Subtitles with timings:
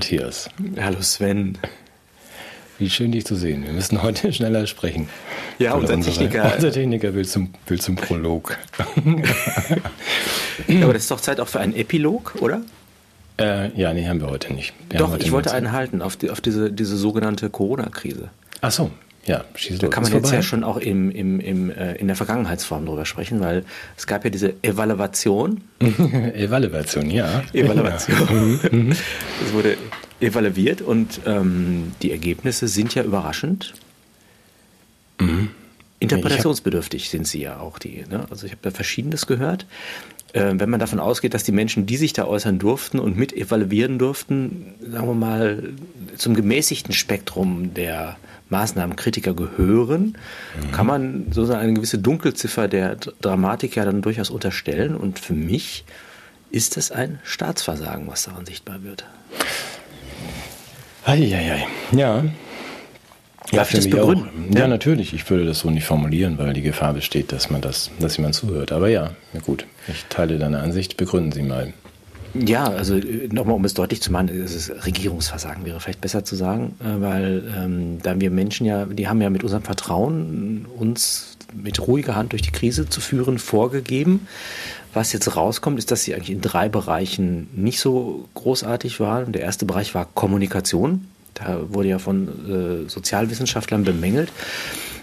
[0.00, 0.50] Matthias.
[0.78, 1.56] Hallo Sven.
[2.78, 3.64] Wie schön dich zu sehen.
[3.64, 5.08] Wir müssen heute schneller sprechen.
[5.58, 6.52] Ja, Oder unser unsere- Techniker.
[6.54, 8.58] Unser Techniker will zum, will zum Prolog.
[10.68, 12.60] Ja, aber das ist doch Zeit auch für einen Epilog, oder?
[13.40, 14.74] äh, ja, nee, haben wir heute nicht.
[14.90, 18.28] Wir doch, heute ich wollte einen halten auf, die, auf diese, diese sogenannte Corona-Krise.
[18.60, 18.90] Ach so,
[19.26, 20.36] ja, schieß Da kann man jetzt vorbei?
[20.36, 23.64] ja schon auch im, im, im, äh, in der Vergangenheitsform drüber sprechen, weil
[23.96, 25.62] es gab ja diese Evaluation.
[25.80, 27.42] Evaluation, ja.
[27.52, 28.60] Evaluation.
[29.44, 29.76] Es wurde
[30.20, 33.74] evaluiert und ähm, die Ergebnisse sind ja überraschend.
[35.98, 38.04] Interpretationsbedürftig sind sie ja auch die.
[38.08, 38.26] Ne?
[38.30, 39.66] Also ich habe da Verschiedenes gehört.
[40.32, 43.32] Äh, wenn man davon ausgeht, dass die Menschen, die sich da äußern durften und mit
[43.32, 45.70] evaluieren durften, sagen wir mal,
[46.16, 48.16] zum gemäßigten Spektrum der
[48.48, 50.16] Maßnahmenkritiker gehören,
[50.72, 54.96] kann man sozusagen eine gewisse Dunkelziffer der Dramatik ja dann durchaus unterstellen.
[54.96, 55.84] Und für mich
[56.50, 59.04] ist es ein Staatsversagen, was daran sichtbar wird.
[61.04, 61.66] Eieiei.
[61.92, 62.24] Ja.
[63.52, 64.52] Ja, Darf ich das begründen?
[64.52, 64.68] Ja, Ja.
[64.68, 65.12] natürlich.
[65.14, 68.34] Ich würde das so nicht formulieren, weil die Gefahr besteht, dass man das, dass jemand
[68.34, 68.72] zuhört.
[68.72, 69.66] Aber ja, ja gut.
[69.86, 70.96] Ich teile deine Ansicht.
[70.96, 71.72] Begründen Sie mal.
[72.44, 76.24] Ja, also äh, nochmal, um es deutlich zu machen, es ist Regierungsversagen wäre vielleicht besser
[76.24, 80.66] zu sagen, äh, weil ähm, da wir Menschen ja, die haben ja mit unserem Vertrauen
[80.76, 84.26] uns mit ruhiger Hand durch die Krise zu führen vorgegeben.
[84.92, 89.32] Was jetzt rauskommt, ist, dass sie eigentlich in drei Bereichen nicht so großartig waren.
[89.32, 91.06] Der erste Bereich war Kommunikation.
[91.34, 94.32] Da wurde ja von äh, Sozialwissenschaftlern bemängelt.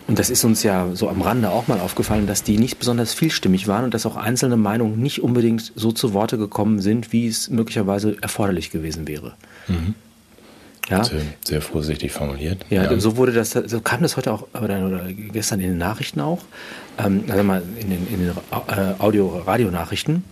[0.08, 3.14] Und das ist uns ja so am Rande auch mal aufgefallen, dass die nicht besonders
[3.14, 7.28] vielstimmig waren und dass auch einzelne Meinungen nicht unbedingt so zu Worte gekommen sind, wie
[7.28, 9.34] es möglicherweise erforderlich gewesen wäre.
[10.90, 12.66] Ja, Sehr, sehr vorsichtig formuliert.
[12.70, 16.20] ja, so wurde das, so kam das heute auch, oder, oder gestern in den Nachrichten
[16.20, 16.40] auch,
[16.98, 20.26] ähm, also mal in den, in den äh, Audio-Radio-Nachrichten.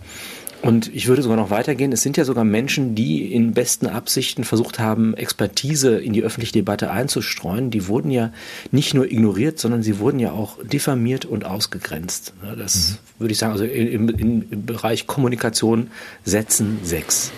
[0.62, 1.90] Und ich würde sogar noch weitergehen.
[1.90, 6.52] Es sind ja sogar Menschen, die in besten Absichten versucht haben, Expertise in die öffentliche
[6.52, 7.72] Debatte einzustreuen.
[7.72, 8.32] Die wurden ja
[8.70, 12.32] nicht nur ignoriert, sondern sie wurden ja auch diffamiert und ausgegrenzt.
[12.56, 15.88] Das würde ich sagen, also im, im, im Bereich Kommunikation
[16.24, 17.32] setzen sechs.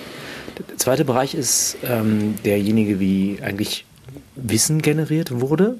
[0.68, 3.86] Der zweite Bereich ist ähm, derjenige, wie eigentlich
[4.36, 5.78] Wissen generiert wurde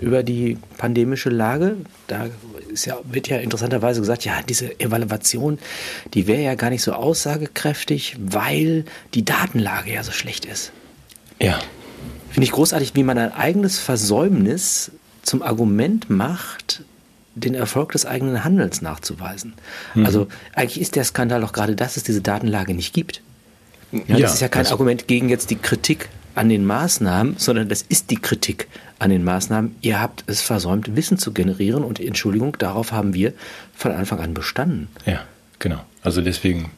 [0.00, 1.76] über die pandemische Lage.
[2.06, 2.26] Da
[2.76, 5.58] ist ja, wird ja interessanterweise gesagt, ja, diese Evaluation,
[6.14, 10.72] die wäre ja gar nicht so aussagekräftig, weil die Datenlage ja so schlecht ist.
[11.40, 11.58] Ja.
[12.30, 14.90] Finde ich großartig, wie man ein eigenes Versäumnis
[15.22, 16.82] zum Argument macht,
[17.34, 19.54] den Erfolg des eigenen Handelns nachzuweisen.
[19.94, 23.20] Also eigentlich ist der Skandal doch gerade, dass es diese Datenlage nicht gibt.
[23.92, 27.36] Ja, Ja, das ist ja kein das- Argument gegen jetzt die Kritik an den Maßnahmen,
[27.38, 29.76] sondern das ist die Kritik an den Maßnahmen.
[29.80, 33.32] Ihr habt es versäumt, Wissen zu generieren und Entschuldigung, darauf haben wir
[33.74, 34.88] von Anfang an bestanden.
[35.04, 35.22] Ja,
[35.58, 35.80] genau.
[36.02, 36.70] Also deswegen,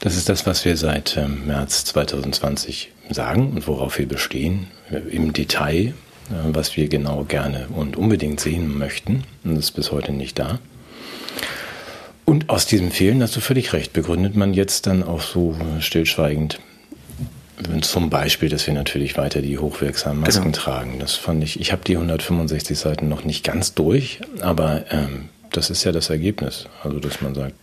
[0.00, 4.98] das ist das, was wir seit ähm, März 2020 sagen und worauf wir bestehen, äh,
[5.14, 5.92] im Detail, äh,
[6.44, 9.24] was wir genau gerne und unbedingt sehen möchten.
[9.44, 10.58] Und das ist bis heute nicht da.
[12.24, 15.80] Und aus diesem Fehlen, hast du völlig recht, begründet man jetzt dann auch so äh,
[15.80, 16.60] stillschweigend
[17.82, 20.56] zum Beispiel, dass wir natürlich weiter die hochwirksamen Masken Genau.
[20.56, 20.98] tragen.
[20.98, 25.70] Das fand ich, ich habe die 165 Seiten noch nicht ganz durch, aber ähm, das
[25.70, 26.66] ist ja das Ergebnis.
[26.82, 27.54] Also, dass man sagt,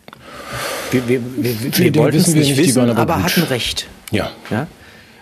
[0.92, 3.88] Wir, wir, wir, wir, wollten es nicht wissen, waren aber aber hatten Recht.
[4.12, 4.68] ja, Ja?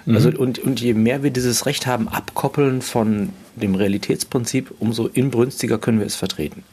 [0.07, 5.79] Also und, und je mehr wir dieses Recht haben, abkoppeln von dem Realitätsprinzip, umso inbrünstiger
[5.79, 6.63] können wir es vertreten.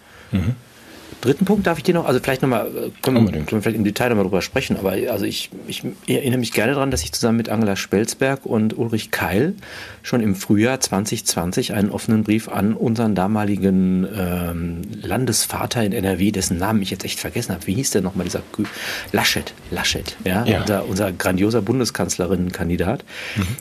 [1.22, 2.66] Dritten Punkt darf ich dir noch, also vielleicht nochmal,
[3.00, 3.46] können, wir- Unbedingt.
[3.46, 6.72] können wir vielleicht im Detail nochmal drüber sprechen, aber also ich, ich erinnere mich gerne
[6.74, 9.54] daran, dass ich zusammen mit Angela Spelzberg und Ulrich Keil
[10.02, 16.58] schon im Frühjahr 2020 einen offenen Brief an unseren damaligen ähm, Landesvater in NRW, dessen
[16.58, 17.66] Namen ich jetzt echt vergessen habe.
[17.68, 18.66] Wie hieß der nochmal, dieser Gü-
[19.12, 20.60] Laschet, Laschet, ja, Ja.
[20.60, 23.04] Unser, unser grandioser Bundeskanzlerinnenkandidat,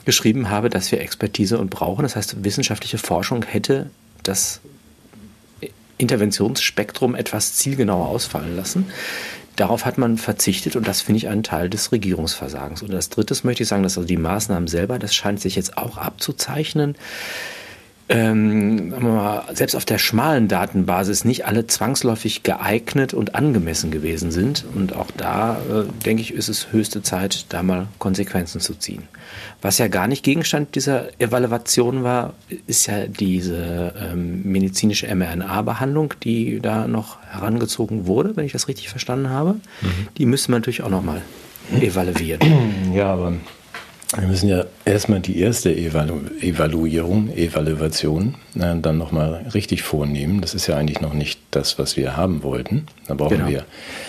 [0.04, 2.02] geschrieben habe, dass wir Expertise und brauchen.
[2.02, 3.90] Das heißt, wissenschaftliche Forschung hätte
[4.24, 4.60] das
[6.02, 8.86] Interventionsspektrum etwas zielgenauer ausfallen lassen.
[9.56, 12.82] Darauf hat man verzichtet und das finde ich einen Teil des Regierungsversagens.
[12.82, 15.78] Und als drittes möchte ich sagen, dass also die Maßnahmen selber, das scheint sich jetzt
[15.78, 16.96] auch abzuzeichnen,
[18.08, 24.64] ähm, wir selbst auf der schmalen Datenbasis nicht alle zwangsläufig geeignet und angemessen gewesen sind.
[24.74, 29.04] Und auch da, äh, denke ich, ist es höchste Zeit, da mal Konsequenzen zu ziehen.
[29.62, 32.34] Was ja gar nicht Gegenstand dieser Evaluation war,
[32.66, 38.88] ist ja diese ähm, medizinische mRNA-Behandlung, die da noch herangezogen wurde, wenn ich das richtig
[38.88, 39.56] verstanden habe.
[40.18, 41.22] Die müsste man natürlich auch nochmal
[41.80, 42.40] evaluieren.
[42.94, 43.34] ja, aber
[44.18, 50.40] wir müssen ja erstmal die erste Evalu Evaluierung, Evaluation äh, dann nochmal richtig vornehmen.
[50.42, 52.86] Das ist ja eigentlich noch nicht das, was wir haben wollten.
[53.08, 53.48] Da brauchen Genau.
[53.48, 53.64] wir.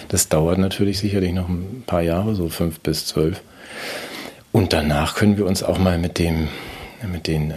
[0.09, 3.41] Das dauert natürlich sicherlich noch ein paar Jahre, so fünf bis zwölf.
[4.51, 6.47] Und danach können wir uns auch mal mit dem
[7.11, 7.51] mit den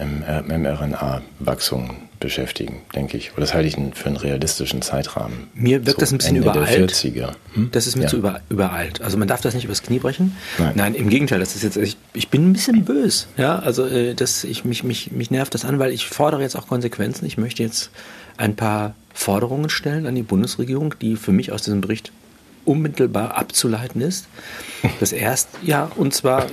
[0.47, 3.31] mRNA-Wachsungen beschäftigen, denke ich.
[3.33, 5.47] Oder das halte ich für einen realistischen Zeitrahmen.
[5.53, 6.91] Mir wirkt so das ein bisschen Ende übereilt.
[6.91, 7.31] 40er.
[7.53, 7.69] Hm?
[7.71, 8.09] Das ist mir ja.
[8.09, 9.01] zu über, übereilt.
[9.01, 10.35] Also man darf das nicht übers Knie brechen.
[10.57, 11.39] Nein, Nein im Gegenteil.
[11.39, 13.27] Das ist jetzt, ich, ich bin ein bisschen bös.
[13.37, 16.55] Ja, also äh, das, ich, mich, mich, mich nervt das an, weil ich fordere jetzt
[16.55, 17.25] auch Konsequenzen.
[17.25, 17.91] Ich möchte jetzt
[18.37, 22.11] ein paar Forderungen stellen an die Bundesregierung, die für mich aus diesem Bericht
[22.65, 24.27] unmittelbar abzuleiten ist.
[24.99, 26.47] Das erste, ja, und zwar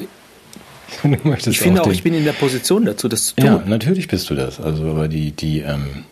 [1.46, 3.44] ich finde auch, auch ich bin in der Position dazu, das zu tun.
[3.44, 4.60] Ja, natürlich bist du das.
[4.60, 6.04] Also, aber die, die ähm,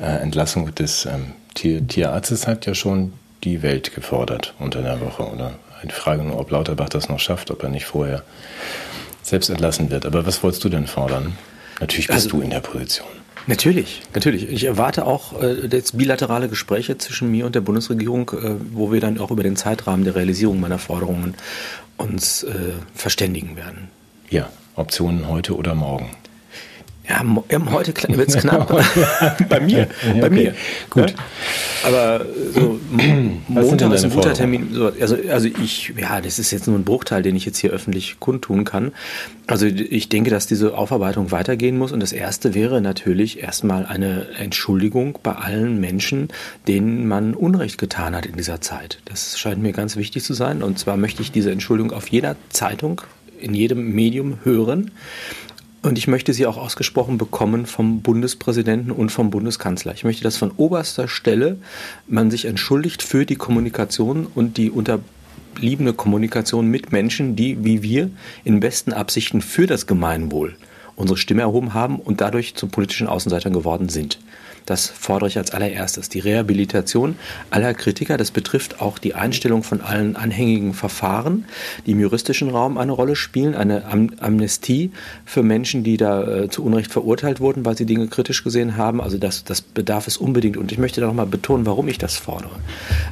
[0.00, 3.12] äh, Entlassung des ähm, Tier, Tierarztes hat ja schon
[3.44, 5.24] die Welt gefordert unter der Woche.
[5.24, 5.54] Oder
[5.84, 8.22] die Frage nur, ob Lauterbach das noch schafft, ob er nicht vorher
[9.22, 10.06] selbst entlassen wird.
[10.06, 11.36] Aber was wolltest du denn fordern?
[11.80, 13.06] Natürlich bist also, du in der Position.
[13.46, 14.48] Natürlich, natürlich.
[14.48, 19.00] Ich erwarte auch äh, jetzt bilaterale Gespräche zwischen mir und der Bundesregierung, äh, wo wir
[19.00, 21.34] dann auch über den Zeitrahmen der Realisierung meiner Forderungen
[21.98, 23.88] uns äh, verständigen werden.
[24.30, 26.10] Ja, Optionen heute oder morgen.
[27.06, 27.22] Ja,
[27.70, 28.68] heute wird es knapp.
[29.50, 29.80] bei mir.
[29.80, 30.30] Ja, bei okay.
[30.30, 30.54] mir.
[30.88, 31.10] Gut.
[31.10, 31.16] Ja?
[31.86, 32.24] Aber
[32.54, 32.80] so
[33.48, 34.68] Montag ist ein guter Termin.
[34.72, 37.72] So, also, also ich, ja, das ist jetzt nur ein Bruchteil, den ich jetzt hier
[37.72, 38.92] öffentlich kundtun kann.
[39.46, 41.92] Also ich denke, dass diese Aufarbeitung weitergehen muss.
[41.92, 46.28] Und das erste wäre natürlich erstmal eine Entschuldigung bei allen Menschen,
[46.66, 49.00] denen man Unrecht getan hat in dieser Zeit.
[49.04, 50.62] Das scheint mir ganz wichtig zu sein.
[50.62, 53.02] Und zwar möchte ich diese Entschuldigung auf jeder Zeitung
[53.44, 54.90] in jedem Medium hören.
[55.82, 59.92] Und ich möchte sie auch ausgesprochen bekommen vom Bundespräsidenten und vom Bundeskanzler.
[59.92, 61.58] Ich möchte, dass von oberster Stelle
[62.08, 68.08] man sich entschuldigt für die Kommunikation und die unterbliebene Kommunikation mit Menschen, die wie wir
[68.44, 70.56] in besten Absichten für das Gemeinwohl
[70.96, 74.18] unsere Stimme erhoben haben und dadurch zu politischen Außenseitern geworden sind.
[74.66, 76.08] Das fordere ich als allererstes.
[76.08, 77.16] Die Rehabilitation
[77.50, 81.44] aller Kritiker, das betrifft auch die Einstellung von allen anhängigen Verfahren,
[81.86, 84.90] die im juristischen Raum eine Rolle spielen, eine Am Amnestie
[85.26, 89.00] für Menschen, die da äh, zu Unrecht verurteilt wurden, weil sie Dinge kritisch gesehen haben.
[89.00, 90.56] Also das, das bedarf es unbedingt.
[90.56, 92.56] Und ich möchte da nochmal betonen, warum ich das fordere.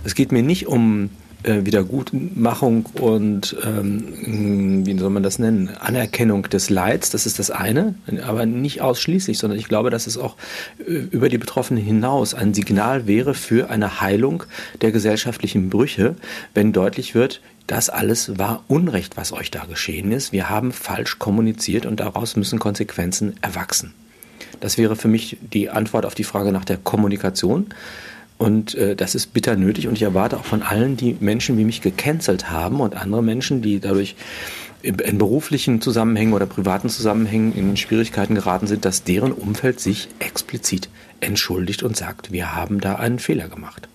[0.05, 1.11] Es geht mir nicht um
[1.43, 7.51] äh, Wiedergutmachung und ähm, wie soll man das nennen, Anerkennung des Leids, das ist das
[7.51, 7.95] eine,
[8.27, 10.37] aber nicht ausschließlich, sondern ich glaube, dass es auch
[10.87, 14.45] äh, über die Betroffenen hinaus ein Signal wäre für eine Heilung
[14.81, 16.17] der gesellschaftlichen Brüche,
[16.55, 20.33] wenn deutlich wird, das alles war Unrecht, was euch da geschehen ist.
[20.33, 23.95] Wir haben falsch kommuniziert und daraus müssen Konsequenzen erwachsen.
[24.61, 27.69] Das wäre für mich die Antwort auf die Frage nach der Kommunikation.
[28.43, 31.65] Und äh, das ist bitter nötig und ich erwarte auch von allen, die Menschen wie
[31.65, 34.17] mich gecancelt haben und andere Menschen, die dadurch
[34.83, 40.89] in beruflichen Zusammenhängen oder privaten Zusammenhängen in Schwierigkeiten geraten sind, dass deren Umfeld sich explizit
[41.21, 43.89] entschuldigt und sagt, wir haben da einen Fehler gemacht.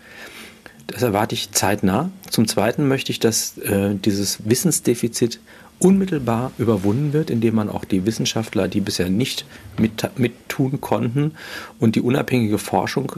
[0.87, 2.09] Das erwarte ich zeitnah.
[2.29, 5.41] Zum Zweiten möchte ich, dass äh, dieses Wissensdefizit
[5.79, 9.43] unmittelbar überwunden wird, indem man auch die Wissenschaftler, die bisher nicht
[9.77, 11.33] mit, mit tun konnten
[11.79, 13.11] und die unabhängige Forschung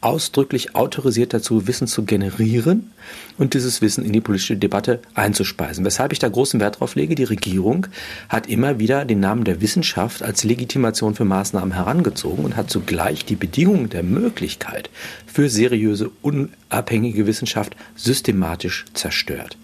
[0.00, 2.92] ausdrücklich autorisiert dazu, Wissen zu generieren
[3.36, 5.84] und dieses Wissen in die politische Debatte einzuspeisen.
[5.84, 7.86] Weshalb ich da großen Wert drauf lege, die Regierung
[8.28, 13.24] hat immer wieder den Namen der Wissenschaft als Legitimation für Maßnahmen herangezogen und hat zugleich
[13.24, 14.88] die Bedingungen der Möglichkeit
[15.26, 19.58] für seriöse, unabhängige Wissenschaft systematisch zerstört.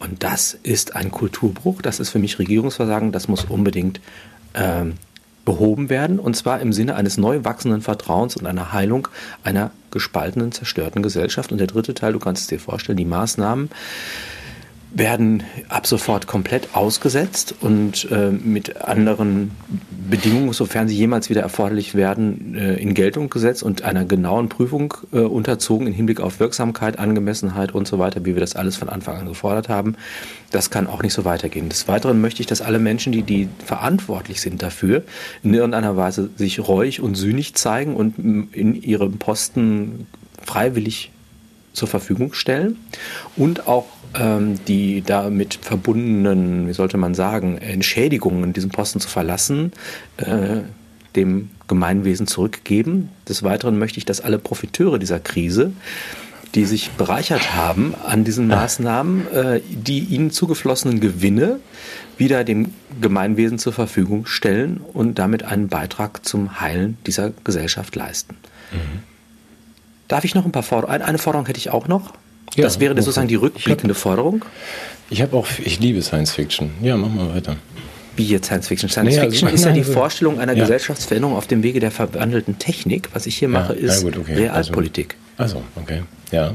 [0.00, 4.00] Und das ist ein Kulturbruch, das ist für mich Regierungsversagen, das muss unbedingt
[4.54, 4.94] ähm,
[5.48, 9.08] behoben werden, und zwar im Sinne eines neu wachsenden Vertrauens und einer Heilung
[9.42, 11.50] einer gespaltenen, zerstörten Gesellschaft.
[11.50, 13.70] Und der dritte Teil, du kannst es dir vorstellen, die Maßnahmen,
[14.98, 19.52] werden ab sofort komplett ausgesetzt und äh, mit anderen
[20.10, 24.94] Bedingungen, sofern sie jemals wieder erforderlich werden, äh, in Geltung gesetzt und einer genauen Prüfung
[25.12, 28.88] äh, unterzogen im Hinblick auf Wirksamkeit, Angemessenheit und so weiter, wie wir das alles von
[28.88, 29.96] Anfang an gefordert haben.
[30.50, 31.68] Das kann auch nicht so weitergehen.
[31.68, 35.04] Des Weiteren möchte ich, dass alle Menschen, die, die verantwortlich sind dafür,
[35.42, 38.18] in irgendeiner Weise sich reuig und sühnig zeigen und
[38.52, 40.06] in ihrem Posten
[40.44, 41.10] freiwillig
[41.72, 42.76] zur Verfügung stellen
[43.36, 43.86] und auch
[44.66, 49.72] die damit verbundenen, wie sollte man sagen, Entschädigungen, diesen Posten zu verlassen,
[50.16, 50.60] äh,
[51.14, 53.10] dem Gemeinwesen zurückgeben.
[53.28, 55.72] Des Weiteren möchte ich, dass alle Profiteure dieser Krise
[56.54, 61.60] die sich bereichert haben an diesen Maßnahmen, äh, die ihnen zugeflossenen Gewinne
[62.16, 68.36] wieder dem Gemeinwesen zur Verfügung stellen und damit einen Beitrag zum Heilen dieser Gesellschaft leisten.
[68.72, 69.02] Mhm.
[70.08, 71.02] Darf ich noch ein paar Forderungen?
[71.02, 72.14] Eine Forderung hätte ich auch noch.
[72.58, 73.02] Ja, das wäre okay.
[73.02, 74.44] sozusagen die rückblickende hab, Forderung.
[75.10, 76.70] Ich habe auch, ich liebe Science Fiction.
[76.82, 77.56] Ja, mach mal weiter.
[78.16, 78.90] Wie jetzt Science Fiction?
[78.90, 80.62] Science naja, Fiction also, ist ja die also, Vorstellung einer ja.
[80.62, 83.08] Gesellschaftsveränderung auf dem Wege der verwandelten Technik.
[83.14, 84.34] Was ich hier mache, ist gut, okay.
[84.34, 85.16] Realpolitik.
[85.36, 86.02] Also, also, okay.
[86.32, 86.52] Ja.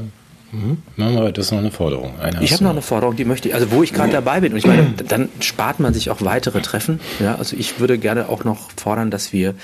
[0.54, 0.78] Mhm.
[0.96, 2.18] Machen wir, das ist noch eine Forderung.
[2.20, 4.52] Eine ich habe noch eine Forderung, die möchte ich, also wo ich gerade dabei bin.
[4.52, 7.00] Und ich meine, dann spart man sich auch weitere Treffen.
[7.18, 9.54] Ja, also ich würde gerne auch noch fordern, dass wir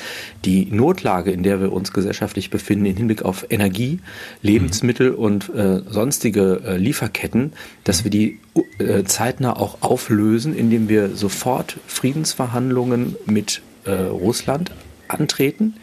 [0.44, 4.00] die Notlage, in der wir uns gesellschaftlich befinden, im Hinblick auf Energie,
[4.42, 5.18] Lebensmittel mhm.
[5.18, 7.52] und äh, sonstige äh, Lieferketten,
[7.84, 8.40] dass wir die
[8.78, 14.72] äh, zeitnah auch auflösen, indem wir sofort Friedensverhandlungen mit äh, Russland
[15.10, 15.74] antreten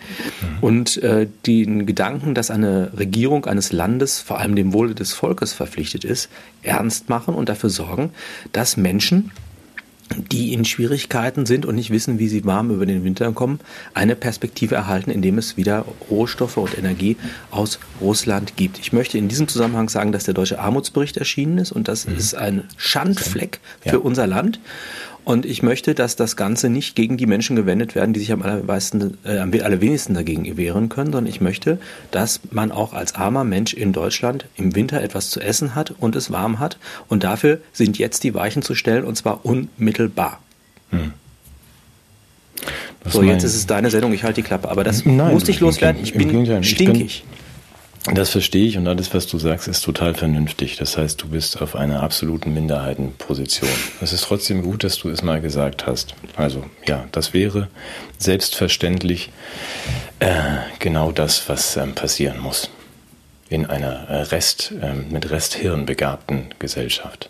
[0.61, 5.53] und äh, den Gedanken, dass eine Regierung eines Landes vor allem dem Wohle des Volkes
[5.53, 6.29] verpflichtet ist,
[6.63, 8.11] ernst machen und dafür sorgen,
[8.51, 9.31] dass Menschen,
[10.31, 13.59] die in Schwierigkeiten sind und nicht wissen, wie sie warm über den Winter kommen,
[13.93, 17.17] eine Perspektive erhalten, indem es wieder Rohstoffe und Energie
[17.51, 18.79] aus Russland gibt.
[18.79, 22.15] Ich möchte in diesem Zusammenhang sagen, dass der deutsche Armutsbericht erschienen ist und das mhm.
[22.15, 23.97] ist ein Schandfleck für ja.
[23.97, 24.59] unser Land.
[25.27, 28.41] Und ich möchte, dass das Ganze nicht gegen die Menschen gewendet werden, die sich am,
[28.41, 31.79] allermeisten, äh, am allerwenigsten dagegen wehren können, sondern ich möchte,
[32.11, 36.15] dass man auch als armer Mensch in Deutschland im Winter etwas zu essen hat und
[36.15, 36.77] es warm hat.
[37.09, 40.39] Und dafür sind jetzt die Weichen zu stellen und zwar unmittelbar.
[40.91, 41.11] Hm.
[43.05, 44.69] So, jetzt ist es deine Sendung, ich halte die Klappe.
[44.69, 46.01] Aber das Nein, musste ich loswerden.
[46.01, 47.25] Ich bin stinkig.
[48.13, 50.77] Das verstehe ich und alles, was du sagst, ist total vernünftig.
[50.77, 53.69] Das heißt, du bist auf einer absoluten Minderheitenposition.
[54.01, 56.15] Es ist trotzdem gut, dass du es mal gesagt hast.
[56.37, 57.67] Also ja, das wäre
[58.17, 59.31] selbstverständlich
[60.19, 60.31] äh,
[60.79, 62.69] genau das, was ähm, passieren muss
[63.49, 67.29] in einer äh, Rest, äh, mit Resthirn begabten Gesellschaft.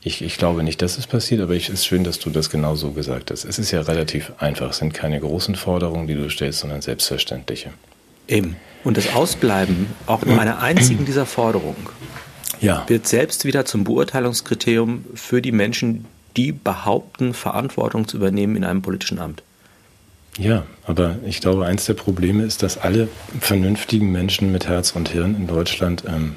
[0.00, 2.76] Ich, ich, glaube nicht, dass es passiert, aber es ist schön, dass du das genau
[2.76, 3.44] so gesagt hast.
[3.44, 4.70] Es ist ja relativ einfach.
[4.70, 7.72] Es sind keine großen Forderungen, die du stellst, sondern selbstverständliche.
[8.28, 8.56] Eben.
[8.84, 11.86] Und das Ausbleiben auch nur einer einzigen dieser Forderungen
[12.60, 12.84] ja.
[12.88, 16.04] wird selbst wieder zum Beurteilungskriterium für die Menschen,
[16.36, 19.42] die behaupten, Verantwortung zu übernehmen in einem politischen Amt.
[20.38, 23.08] Ja, aber ich glaube, eins der Probleme ist, dass alle
[23.40, 26.36] vernünftigen Menschen mit Herz und Hirn in Deutschland ähm,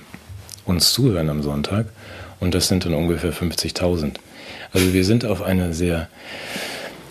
[0.66, 1.86] uns zuhören am Sonntag.
[2.40, 4.16] Und das sind dann ungefähr 50.000.
[4.74, 6.08] Also wir sind auf einer sehr,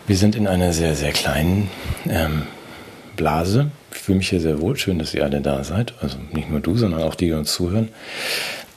[0.09, 1.71] wir sind in einer sehr, sehr kleinen
[2.09, 2.43] ähm,
[3.15, 4.77] Blase ich fühle mich hier sehr wohl.
[4.77, 5.95] Schön, dass ihr alle da seid.
[6.01, 7.89] Also nicht nur du, sondern auch die, die uns zuhören.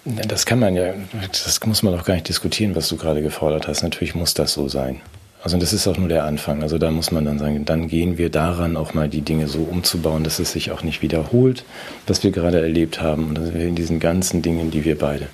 [0.05, 0.93] Das kann man ja,
[1.31, 3.83] das muss man doch gar nicht diskutieren, was du gerade gefordert hast.
[3.83, 5.01] Natürlich muss das so sein.
[5.43, 6.61] Also das ist auch nur der Anfang.
[6.61, 9.59] Also da muss man dann sagen, dann gehen wir daran, auch mal die Dinge so
[9.59, 11.63] umzubauen, dass es sich auch nicht wiederholt,
[12.07, 13.27] was wir gerade erlebt haben.
[13.27, 15.27] Und dass wir in diesen ganzen Dingen, die wir beide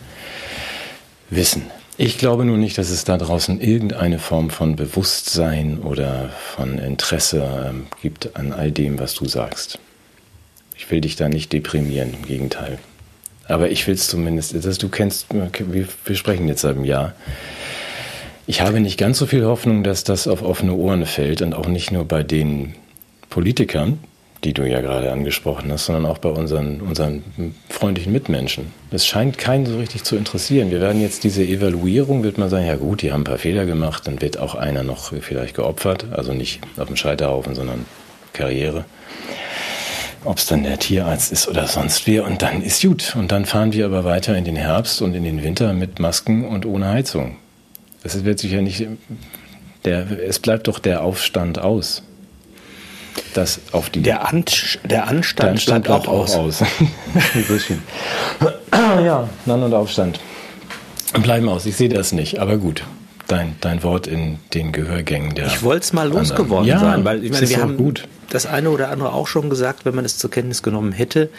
[1.30, 1.64] wissen.
[2.02, 7.44] Ich glaube nur nicht, dass es da draußen irgendeine Form von Bewusstsein oder von Interesse
[7.68, 9.80] ähm, gibt an all dem, was du sagst.
[10.78, 12.80] Ich will dich da nicht deprimieren, im Gegenteil.
[13.50, 17.16] Aber ich will es zumindest, dass du kennst, wir, wir sprechen jetzt seit einem Jahr.
[18.48, 21.68] Ich habe nicht ganz so viel Hoffnung, dass das auf offene Ohren fällt und auch
[21.68, 22.76] nicht nur bei den
[23.30, 24.00] Politikern,
[24.44, 27.24] die du ja gerade angesprochen hast, sondern auch bei unseren, unseren
[27.70, 28.72] freundlichen Mitmenschen.
[28.90, 30.72] Es scheint keinen so richtig zu interessieren.
[30.72, 33.66] Wir werden jetzt diese Evaluierung, wird man sagen, ja gut, die haben ein paar Fehler
[33.66, 37.86] gemacht, dann wird auch einer noch vielleicht geopfert, also nicht auf dem Scheiterhaufen, sondern
[38.32, 38.86] Karriere.
[40.24, 43.16] Ob es dann der Tierarzt ist oder sonst wer, und dann ist gut.
[43.18, 46.46] Und dann fahren wir aber weiter in den Herbst und in den Winter mit Masken
[46.46, 47.38] und ohne Heizung.
[48.04, 48.86] Das wird sicher nicht,
[49.86, 52.04] der, es bleibt doch der Aufstand aus
[53.34, 54.02] das auf die.
[54.02, 54.44] Der, An
[54.84, 56.36] der Anstand, der bleibt auch aus.
[56.36, 56.64] aus.
[58.74, 60.20] ja, Nan und Aufstand
[61.14, 61.66] bleiben aus.
[61.66, 62.84] Ich sehe das nicht, aber gut.
[63.28, 65.48] Dein, dein Wort in den Gehörgängen der.
[65.48, 68.08] Ich wollte es mal losgeworden ja, sein, weil ich meine, wir haben gut.
[68.32, 71.30] das eine oder andere auch schon gesagt, wenn man es zur Kenntnis genommen hätte,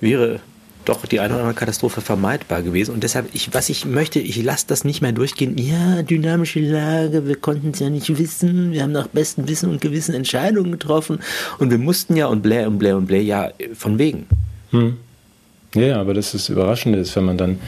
[0.00, 0.38] wäre
[0.88, 2.94] doch die eine oder andere Katastrophe vermeidbar gewesen.
[2.94, 5.58] Und deshalb, ich, was ich möchte, ich lasse das nicht mehr durchgehen.
[5.58, 9.80] Ja, dynamische Lage, wir konnten es ja nicht wissen, wir haben nach bestem Wissen und
[9.80, 11.20] Gewissen Entscheidungen getroffen
[11.58, 14.26] und wir mussten ja und blä und blä und blä, ja, von wegen.
[14.70, 14.96] Hm.
[15.74, 17.58] Ja, aber das ist Überraschende ist, wenn man dann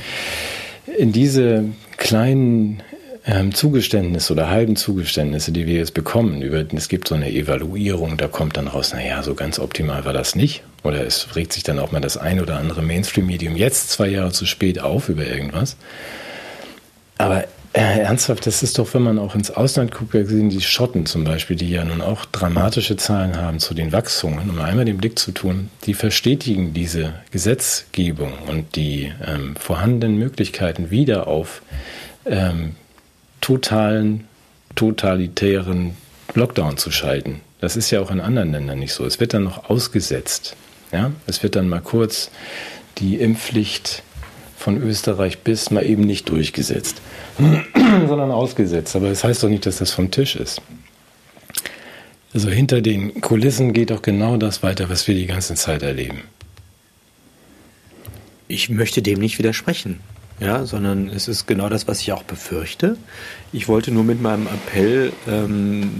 [0.96, 1.64] in diese
[1.96, 2.82] kleinen
[3.28, 8.16] ähm, Zugeständnisse oder halben Zugeständnisse, die wir jetzt bekommen, über, es gibt so eine Evaluierung,
[8.16, 10.62] da kommt dann raus, naja, so ganz optimal war das nicht.
[10.82, 14.32] Oder es regt sich dann auch mal das ein oder andere Mainstream-Medium jetzt zwei Jahre
[14.32, 15.76] zu spät auf über irgendwas.
[17.18, 17.44] Aber
[17.74, 21.04] äh, ernsthaft, das ist doch, wenn man auch ins Ausland guckt, wir sehen die Schotten
[21.04, 24.96] zum Beispiel, die ja nun auch dramatische Zahlen haben zu den Wachsungen, um einmal den
[24.96, 31.60] Blick zu tun, die verstetigen diese Gesetzgebung und die ähm, vorhandenen Möglichkeiten wieder auf
[32.24, 32.76] ähm,
[33.40, 34.26] totalen,
[34.74, 35.96] totalitären
[36.34, 37.40] Lockdown zu schalten.
[37.60, 39.04] Das ist ja auch in anderen Ländern nicht so.
[39.04, 40.56] Es wird dann noch ausgesetzt.
[40.92, 41.10] Ja?
[41.26, 42.30] Es wird dann mal kurz
[42.98, 44.02] die Impfpflicht
[44.56, 47.00] von Österreich bis mal eben nicht durchgesetzt,
[48.08, 48.94] sondern ausgesetzt.
[48.96, 50.60] Aber das heißt doch nicht, dass das vom Tisch ist.
[52.34, 56.22] Also hinter den Kulissen geht doch genau das weiter, was wir die ganze Zeit erleben.
[58.48, 60.00] ich möchte dem nicht widersprechen
[60.40, 62.96] ja, sondern es ist genau das, was ich auch befürchte.
[63.52, 65.90] Ich wollte nur mit meinem Appell ähm,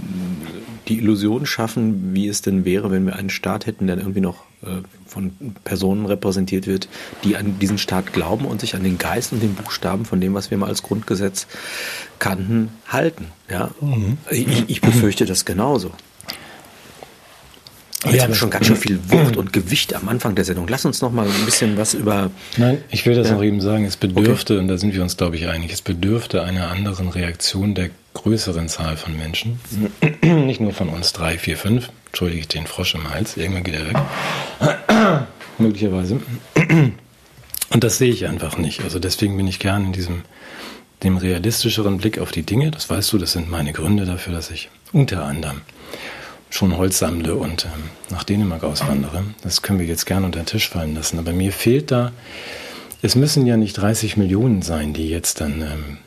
[0.87, 4.43] die Illusion schaffen, wie es denn wäre, wenn wir einen Staat hätten, der irgendwie noch
[4.61, 5.31] äh, von
[5.63, 6.89] Personen repräsentiert wird,
[7.23, 10.33] die an diesen Staat glauben und sich an den Geist und den Buchstaben von dem,
[10.33, 11.47] was wir mal als Grundgesetz
[12.19, 13.25] kannten, halten.
[13.49, 14.17] Ja, mhm.
[14.29, 15.91] ich, ich befürchte das genauso.
[18.05, 20.67] Jetzt ja, haben schon ganz schön viel Wucht und Gewicht am Anfang der Sendung.
[20.69, 22.31] Lass uns noch mal ein bisschen was über.
[22.55, 23.35] Nein, ich will das ja.
[23.35, 23.83] noch eben sagen.
[23.83, 24.61] Es bedürfte, okay.
[24.61, 28.69] und da sind wir uns, glaube ich, einig, es bedürfte einer anderen Reaktion der größeren
[28.69, 29.59] Zahl von Menschen.
[30.21, 31.89] Nicht nur von uns drei, vier, fünf.
[32.07, 33.35] Entschuldige ich den Frosch im Hals.
[33.35, 35.27] Irgendwann geht er weg.
[35.57, 36.21] Möglicherweise.
[37.71, 38.81] Und das sehe ich einfach nicht.
[38.83, 40.23] Also deswegen bin ich gern in diesem
[41.03, 42.71] dem realistischeren Blick auf die Dinge.
[42.71, 45.61] Das weißt du, das sind meine Gründe dafür, dass ich unter anderem
[46.49, 49.23] schon Holz sammle und ähm, nach Dänemark auswandere.
[49.43, 51.19] Das können wir jetzt gerne unter den Tisch fallen lassen.
[51.19, 52.11] Aber mir fehlt da,
[53.01, 55.97] es müssen ja nicht 30 Millionen sein, die jetzt dann ähm,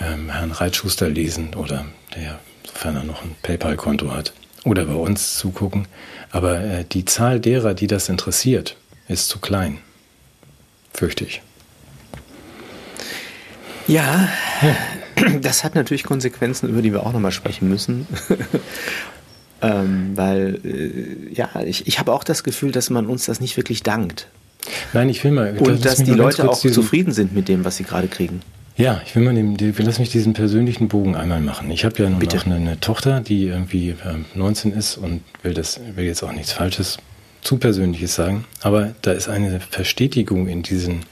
[0.00, 4.32] ähm, Herrn Reitschuster lesen oder der, sofern er noch ein PayPal-Konto hat,
[4.64, 5.86] oder bei uns zugucken.
[6.30, 8.76] Aber äh, die Zahl derer, die das interessiert,
[9.08, 9.78] ist zu klein.
[10.92, 11.42] Fürchte ich.
[13.86, 14.28] Ja,
[15.40, 18.06] das hat natürlich Konsequenzen, über die wir auch nochmal sprechen müssen.
[19.62, 23.56] Ähm, weil, äh, ja, ich, ich habe auch das Gefühl, dass man uns das nicht
[23.56, 24.28] wirklich dankt.
[24.92, 25.56] Nein, ich will mal.
[25.58, 28.42] Und dass die Leute auch zufrieden sind mit dem, was sie gerade kriegen.
[28.76, 31.70] Ja, ich will mal die, lass mich diesen persönlichen Bogen einmal machen.
[31.70, 32.38] Ich habe ja nun Bitte.
[32.38, 33.94] auch eine, eine, Tochter, die irgendwie äh,
[34.34, 36.98] 19 ist und will das, will jetzt auch nichts Falsches,
[37.40, 38.44] zu Persönliches sagen.
[38.60, 41.06] Aber da ist eine Verstetigung in diesen,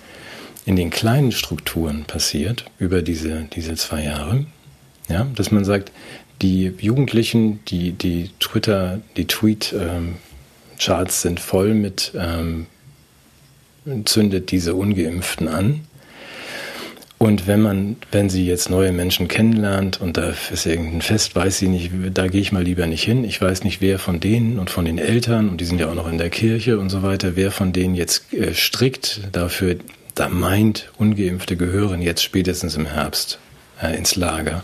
[0.67, 4.45] in den kleinen Strukturen passiert über diese, diese zwei Jahre.
[5.09, 5.91] Ja, dass man sagt,
[6.43, 12.67] die Jugendlichen, die, die Twitter, die Tweet-Charts sind voll mit ähm,
[14.05, 15.83] zündet diese Ungeimpften an.
[17.19, 21.59] Und wenn man, wenn sie jetzt neue Menschen kennenlernt und da ist irgendein Fest, weiß
[21.59, 23.25] sie nicht, da gehe ich mal lieber nicht hin.
[23.25, 25.95] Ich weiß nicht, wer von denen und von den Eltern, und die sind ja auch
[25.95, 29.77] noch in der Kirche und so weiter, wer von denen jetzt äh, strikt dafür
[30.15, 33.39] da meint, Ungeimpfte gehören jetzt spätestens im Herbst
[33.83, 34.63] äh, ins Lager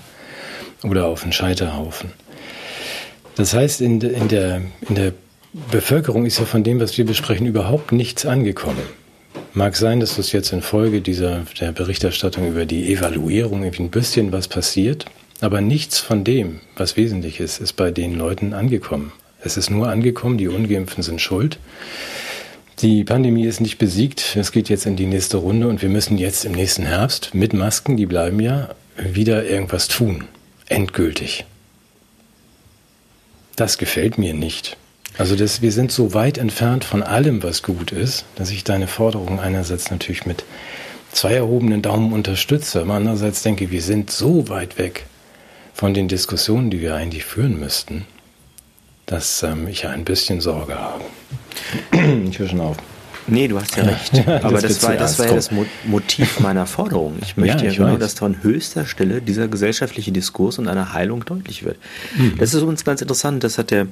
[0.83, 2.11] oder auf einen Scheiterhaufen.
[3.37, 5.13] Das heißt, in, in, der, in der
[5.71, 8.83] Bevölkerung ist ja von dem, was wir besprechen, überhaupt nichts angekommen.
[9.53, 13.91] Mag sein, dass das jetzt in Folge dieser der Berichterstattung über die Evaluierung irgendwie ein
[13.91, 15.07] bisschen was passiert,
[15.41, 19.13] aber nichts von dem, was wesentlich ist, ist bei den Leuten angekommen.
[19.43, 21.59] Es ist nur angekommen, die Ungeimpften sind schuld.
[22.81, 26.17] Die Pandemie ist nicht besiegt, es geht jetzt in die nächste Runde und wir müssen
[26.19, 30.25] jetzt im nächsten Herbst mit Masken, die bleiben ja, wieder irgendwas tun
[30.71, 31.45] endgültig.
[33.57, 34.77] Das gefällt mir nicht.
[35.19, 38.87] Also das, wir sind so weit entfernt von allem, was gut ist, dass ich deine
[38.87, 40.45] Forderung einerseits natürlich mit
[41.13, 45.07] zwei erhobenen Daumen unterstütze, aber andererseits denke, wir sind so weit weg
[45.75, 48.07] von den Diskussionen, die wir eigentlich führen müssten,
[49.07, 51.05] dass ähm, ich ein bisschen Sorge habe.
[52.31, 52.77] Ich höre schon auf.
[53.27, 54.29] Nee, du hast ja recht.
[54.45, 55.51] Aber das, das war, das war ja das
[55.85, 57.17] Motiv meiner Forderung.
[57.23, 60.93] Ich möchte ja, ich ja genau, dass von höchster Stelle dieser gesellschaftliche Diskurs und eine
[60.93, 61.77] Heilung deutlich wird.
[62.17, 62.37] Mhm.
[62.39, 63.45] Das ist uns ganz interessant.
[63.45, 63.87] Das hat der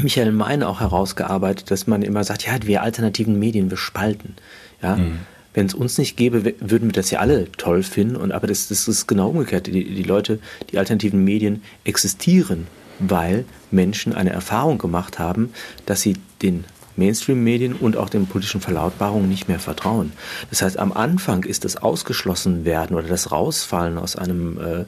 [0.00, 4.34] Michael Meine auch herausgearbeitet, dass man immer sagt, ja, wir alternativen Medien, wir spalten.
[4.82, 4.96] Ja.
[4.96, 5.20] Mhm.
[5.54, 8.16] Wenn es uns nicht gäbe, würden wir das ja alle toll finden.
[8.16, 9.68] Und aber das, das ist genau umgekehrt.
[9.68, 12.66] Die, die Leute, die alternativen Medien existieren,
[12.98, 15.52] weil Menschen eine Erfahrung gemacht haben,
[15.86, 16.64] dass sie den
[16.96, 20.12] Mainstream-Medien und auch den politischen Verlautbarungen nicht mehr vertrauen.
[20.50, 24.84] Das heißt, am Anfang ist das Ausgeschlossenwerden oder das Rausfallen aus einem äh,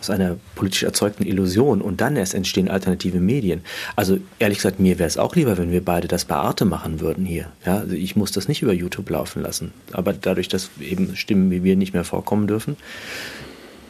[0.00, 3.62] aus einer politisch erzeugten Illusion und dann erst entstehen alternative Medien.
[3.96, 7.00] Also ehrlich gesagt, mir wäre es auch lieber, wenn wir beide das bei Arte machen
[7.00, 7.50] würden hier.
[7.64, 9.72] Ja, also ich muss das nicht über YouTube laufen lassen.
[9.92, 12.76] Aber dadurch, dass eben Stimmen wie wir nicht mehr vorkommen dürfen,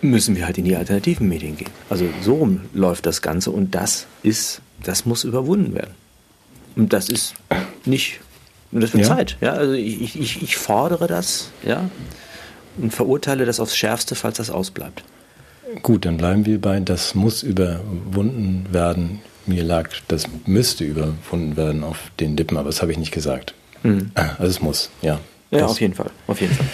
[0.00, 1.70] müssen wir halt in die alternativen Medien gehen.
[1.90, 5.94] Also so rum läuft das Ganze und das ist, das muss überwunden werden.
[6.77, 7.35] Und das ist
[7.85, 8.21] nicht,
[8.71, 9.17] das wird ja.
[9.17, 9.37] Zeit.
[9.41, 11.91] Ja, also ich, ich, ich fordere das, ja,
[12.79, 15.03] und verurteile das aufs Schärfste, falls das ausbleibt.
[15.83, 19.21] Gut, dann bleiben wir bei, das muss überwunden werden.
[19.47, 23.55] Mir lag, das müsste überwunden werden auf den Lippen, aber das habe ich nicht gesagt.
[23.83, 24.11] Mhm.
[24.15, 25.21] Also es muss, ja.
[25.51, 26.67] Ja, das, auf jeden Fall, auf jeden Fall.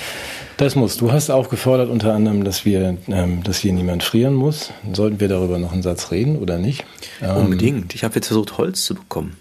[0.57, 0.97] Das muss.
[0.97, 4.71] Du hast auch gefordert unter anderem, dass wir, ähm, dass hier niemand frieren muss.
[4.93, 6.85] Sollten wir darüber noch einen Satz reden oder nicht?
[7.21, 7.95] Ähm, Unbedingt.
[7.95, 9.37] Ich habe jetzt versucht, Holz zu bekommen.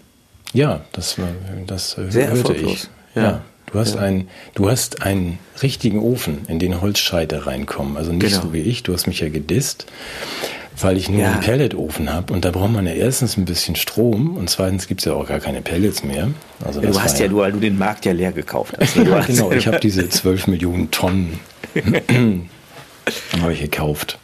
[0.52, 1.16] Ja, das,
[1.66, 2.88] das Sehr hörte ich.
[3.14, 3.22] Ja.
[3.22, 3.40] ja.
[3.72, 4.02] Du hast, ja.
[4.02, 7.96] einen, du hast einen richtigen Ofen, in den Holzscheite reinkommen.
[7.96, 8.42] Also nicht genau.
[8.42, 9.86] so wie ich, du hast mich ja gedisst.
[10.80, 11.32] weil ich nur ja.
[11.32, 15.00] einen Pelletofen habe und da braucht man ja erstens ein bisschen Strom und zweitens gibt
[15.00, 16.28] es ja auch gar keine Pellets mehr.
[16.64, 18.94] Also du hast ja, du, weil du den Markt ja leer gekauft hast.
[18.94, 21.40] genau, ich habe diese 12 Millionen Tonnen
[23.40, 24.18] habe ich gekauft.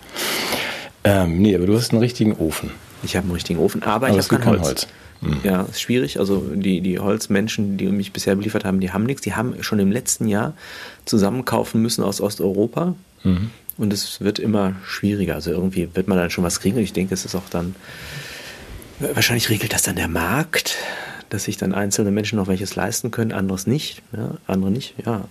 [1.04, 2.70] Ähm, nee, aber du hast einen richtigen Ofen.
[3.02, 4.66] Ich habe einen richtigen Ofen, aber, aber ich habe kein Holz.
[4.66, 4.86] Holz.
[5.20, 5.40] Mhm.
[5.42, 6.18] Ja, ist schwierig.
[6.18, 9.22] Also die, die Holzmenschen, die mich bisher beliefert haben, die haben nichts.
[9.22, 10.54] Die haben schon im letzten Jahr
[11.04, 12.94] zusammenkaufen müssen aus Osteuropa.
[13.24, 13.50] Mhm.
[13.76, 15.35] Und es wird immer schwieriger.
[15.35, 16.76] Also irgendwie wird man dann schon was kriegen.
[16.76, 17.74] Und ich denke, es ist auch dann,
[18.98, 20.76] wahrscheinlich regelt das dann der Markt,
[21.31, 24.02] dass sich dann einzelne Menschen noch welches leisten können, anderes nicht.
[24.12, 25.24] Ja, andere nicht, ja.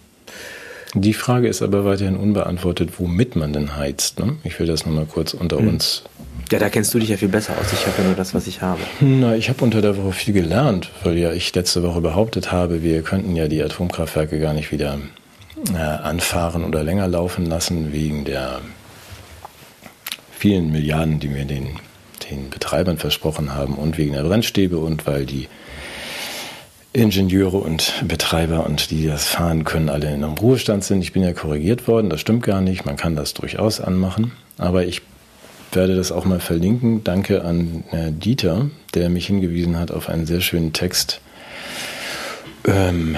[0.94, 4.20] Die Frage ist aber weiterhin unbeantwortet, womit man denn heizt.
[4.20, 4.38] Ne?
[4.44, 5.70] Ich will das nochmal kurz unter mhm.
[5.70, 6.04] uns
[6.52, 7.74] ja, da kennst du dich ja viel besser aus.
[7.74, 8.80] Ich habe ja nur das, was ich habe.
[9.00, 12.84] Na, ich habe unter der Woche viel gelernt, weil ja ich letzte Woche behauptet habe,
[12.84, 15.00] wir könnten ja die Atomkraftwerke gar nicht wieder
[15.74, 18.62] äh, anfahren oder länger laufen lassen wegen der
[20.32, 21.80] vielen Milliarden, die wir den,
[22.30, 25.48] den Betreibern versprochen haben und wegen der Brennstäbe und weil die
[26.94, 31.02] Ingenieure und Betreiber und die das fahren können, alle in einem Ruhestand sind.
[31.02, 32.86] Ich bin ja korrigiert worden, das stimmt gar nicht.
[32.86, 34.32] Man kann das durchaus anmachen.
[34.58, 35.02] Aber ich
[35.72, 37.04] werde das auch mal verlinken.
[37.04, 41.22] Danke an äh, Dieter, der mich hingewiesen hat auf einen sehr schönen Text.
[42.66, 43.18] Ähm,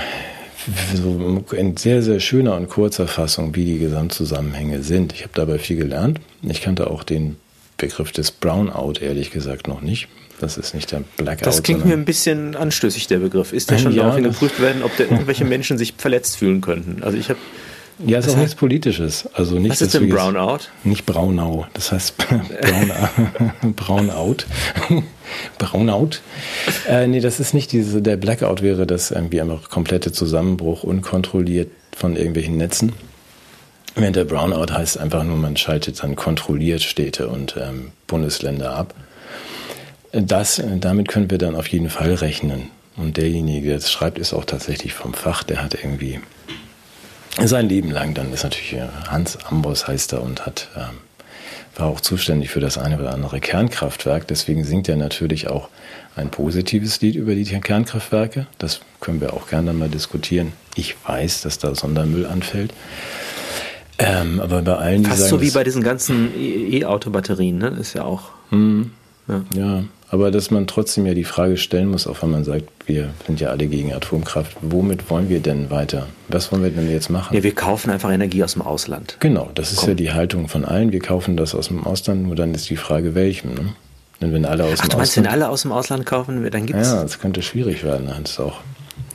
[0.93, 5.13] so in sehr, sehr schöner und kurzer Fassung, wie die Gesamtzusammenhänge sind.
[5.13, 6.19] Ich habe dabei viel gelernt.
[6.41, 7.37] Ich kannte auch den
[7.77, 10.07] Begriff des Brownout ehrlich gesagt noch nicht.
[10.39, 11.45] Das ist nicht der Blackout.
[11.45, 13.51] Das klingt mir ein bisschen anstößig, der Begriff.
[13.51, 17.03] Ist der schon ja, darauf geprüft werden, ob da irgendwelche Menschen sich verletzt fühlen könnten?
[17.03, 17.39] Also ich habe
[18.05, 19.27] ja, ist auch nichts Politisches.
[19.33, 20.59] Also nicht, Was ist denn Brownout?
[20.83, 21.65] Nicht Braunau.
[21.73, 22.15] Das heißt
[23.75, 24.45] Brownout.
[25.57, 26.21] Brownout.
[26.87, 31.69] Äh, nee, das ist nicht diese, der Blackout wäre das irgendwie einfach komplette Zusammenbruch, unkontrolliert
[31.95, 32.93] von irgendwelchen Netzen.
[33.95, 38.93] Während der Brownout heißt einfach nur, man schaltet dann kontrolliert Städte und ähm, Bundesländer ab.
[40.11, 42.69] Das, damit können wir dann auf jeden Fall rechnen.
[42.95, 45.43] Und derjenige, der das schreibt, ist auch tatsächlich vom Fach.
[45.43, 46.19] Der hat irgendwie
[47.47, 48.13] sein Leben lang.
[48.13, 50.97] Dann ist natürlich äh, Hans Ambros heißt er und hat, ähm,
[51.75, 54.27] war auch zuständig für das eine oder andere Kernkraftwerk.
[54.27, 55.69] Deswegen singt er natürlich auch
[56.15, 58.47] ein positives Lied über die Kernkraftwerke.
[58.57, 60.53] Das können wir auch gerne mal diskutieren.
[60.75, 62.73] Ich weiß, dass da Sondermüll anfällt.
[63.97, 67.67] Ähm, aber bei allen, Fast sagen, so wie bei diesen ganzen E-Auto-Batterien, ne?
[67.79, 68.31] Ist ja auch.
[68.49, 68.91] Hm,
[69.27, 69.43] ja.
[69.53, 69.83] ja.
[70.11, 73.39] Aber dass man trotzdem ja die Frage stellen muss, auch wenn man sagt, wir sind
[73.39, 76.07] ja alle gegen Atomkraft, womit wollen wir denn weiter?
[76.29, 77.35] Was wollen wir denn jetzt machen?
[77.35, 79.17] Ja, wir kaufen einfach Energie aus dem Ausland.
[79.19, 79.89] Genau, das ist Komm.
[79.89, 80.91] ja die Haltung von allen.
[80.91, 83.53] Wir kaufen das aus dem Ausland, nur dann ist die Frage, welchem.
[83.53, 83.75] Ne?
[84.19, 86.49] Denn wenn alle aus Ach, dem du meinst, Ausland, wenn alle aus dem Ausland kaufen,
[86.49, 86.87] dann gibt es...
[86.87, 88.07] Ja, das könnte schwierig werden.
[88.07, 88.61] Das ist auch,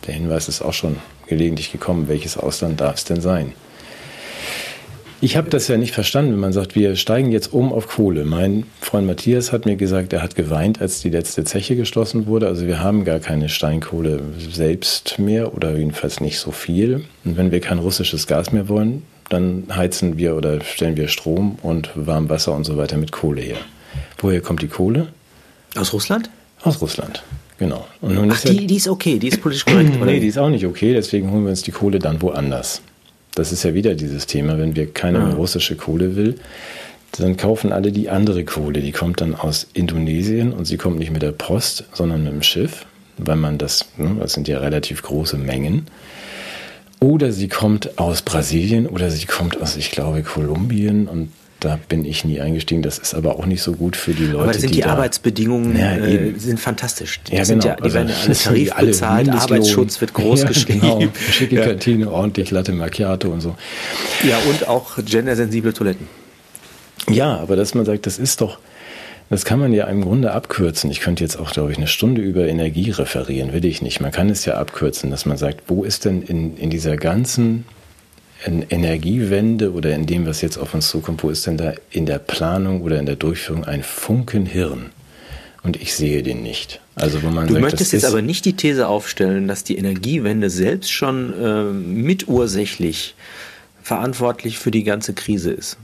[0.07, 2.07] der Hinweis ist auch schon gelegentlich gekommen.
[2.07, 3.52] Welches Ausland darf es denn sein?
[5.25, 8.27] Ich habe das ja nicht verstanden, wenn man sagt, wir steigen jetzt um auf Kohle.
[8.27, 12.47] Mein Freund Matthias hat mir gesagt, er hat geweint, als die letzte Zeche geschlossen wurde.
[12.47, 17.07] Also wir haben gar keine Steinkohle selbst mehr oder jedenfalls nicht so viel.
[17.25, 21.57] Und wenn wir kein russisches Gas mehr wollen, dann heizen wir oder stellen wir Strom
[21.63, 23.57] und Warmwasser und so weiter mit Kohle her.
[24.19, 25.09] Woher kommt die Kohle?
[25.75, 26.29] Aus Russland?
[26.61, 27.23] Aus Russland.
[27.57, 27.87] Genau.
[28.03, 29.99] Ach, die, ja, die ist okay, die ist politisch korrekt.
[30.05, 32.83] nee, die ist auch nicht okay, deswegen holen wir uns die Kohle dann woanders.
[33.35, 35.31] Das ist ja wieder dieses Thema, wenn wir keine ja.
[35.31, 36.37] russische Kohle will,
[37.12, 38.81] dann kaufen alle die andere Kohle.
[38.81, 42.42] Die kommt dann aus Indonesien und sie kommt nicht mit der Post, sondern mit dem
[42.42, 42.87] Schiff,
[43.18, 45.87] weil man das, ne, das sind ja relativ große Mengen.
[47.01, 51.31] Oder sie kommt aus Brasilien oder sie kommt aus, ich glaube, Kolumbien und
[51.64, 52.83] da bin ich nie eingestiegen.
[52.83, 54.44] Das ist aber auch nicht so gut für die Leute.
[54.44, 57.20] Aber sind die, die Arbeitsbedingungen ja, äh, sind fantastisch.
[57.22, 57.64] Die, ja, genau.
[57.64, 60.81] ja, die also, werden ja alle Tarif alle bezahlt, Arbeitsschutz wird groß ja, geschrieben.
[60.81, 61.03] Genau.
[61.31, 61.66] Schicke ja.
[61.66, 63.57] Kantine, ordentlich Latte Macchiato und so.
[64.29, 66.07] Ja, und auch gendersensible Toiletten.
[67.09, 68.59] Ja, aber dass man sagt, das ist doch,
[69.31, 70.90] das kann man ja im Grunde abkürzen.
[70.90, 74.00] Ich könnte jetzt auch, glaube ich, eine Stunde über Energie referieren, will ich nicht.
[74.00, 77.64] Man kann es ja abkürzen, dass man sagt, wo ist denn in, in dieser ganzen
[78.44, 82.18] Energiewende oder in dem, was jetzt auf uns zukommt, wo ist denn da in der
[82.18, 84.90] Planung oder in der Durchführung ein Funken Hirn?
[85.62, 86.80] Und ich sehe den nicht.
[86.94, 90.50] Also wo man du sagt, möchtest jetzt aber nicht die These aufstellen, dass die Energiewende
[90.50, 93.14] selbst schon äh, mitursächlich
[93.83, 95.78] verantwortlich für die ganze Krise ist.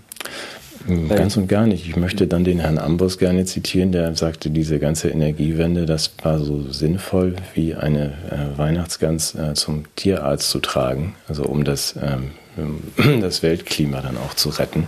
[1.09, 1.87] Ganz und gar nicht.
[1.87, 6.39] Ich möchte dann den Herrn Ambros gerne zitieren, der sagte, diese ganze Energiewende, das war
[6.39, 12.31] so sinnvoll wie eine äh, Weihnachtsgans äh, zum Tierarzt zu tragen, also um das ähm,
[13.21, 14.87] das Weltklima dann auch zu retten.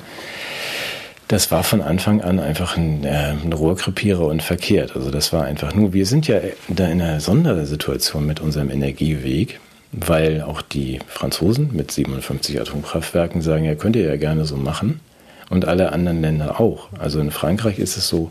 [1.29, 4.95] Das war von Anfang an einfach ein, äh, ein Rohrkrepierer und verkehrt.
[4.95, 9.59] Also das war einfach nur, wir sind ja da in einer Sondersituation mit unserem Energieweg,
[9.93, 15.01] weil auch die Franzosen mit 57 Atomkraftwerken sagen, ja, könnt ihr ja gerne so machen.
[15.49, 16.89] Und alle anderen Länder auch.
[16.99, 18.31] Also in Frankreich ist es so,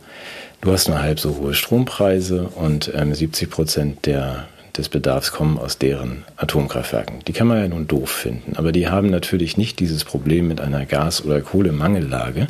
[0.62, 5.58] du hast nur halb so hohe Strompreise und ähm, 70 Prozent der, des Bedarfs kommen
[5.58, 7.20] aus deren Atomkraftwerken.
[7.28, 10.62] Die kann man ja nun doof finden, aber die haben natürlich nicht dieses Problem mit
[10.62, 12.48] einer Gas- oder Kohlemangellage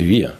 [0.00, 0.32] wie wir.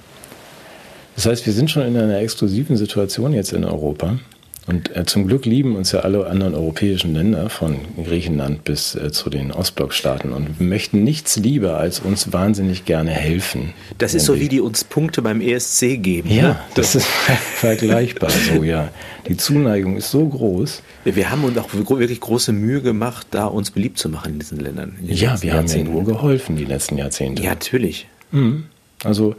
[1.16, 4.18] Das heißt, wir sind schon in einer exklusiven Situation jetzt in Europa.
[4.66, 9.11] Und äh, zum Glück lieben uns ja alle anderen europäischen Länder, von Griechenland bis äh,
[9.11, 13.73] zu den Ostblockstaaten, und möchten nichts lieber, als uns wahnsinnig gerne helfen.
[13.99, 16.31] Das ist so, wie die uns Punkte beim ESC geben.
[16.31, 16.59] Ja, ne?
[16.75, 17.07] das ist
[17.55, 18.90] vergleichbar so, ja.
[19.29, 20.83] Die Zuneigung ist so groß.
[21.05, 24.61] Wir haben uns auch wirklich große Mühe gemacht, da uns beliebt zu machen in diesen
[24.61, 24.96] Ländern.
[25.01, 27.42] In ja, wir haben ja nur geholfen die letzten Jahrzehnte.
[27.42, 28.09] Ja, natürlich.
[28.31, 28.64] Mhm.
[29.05, 29.35] Also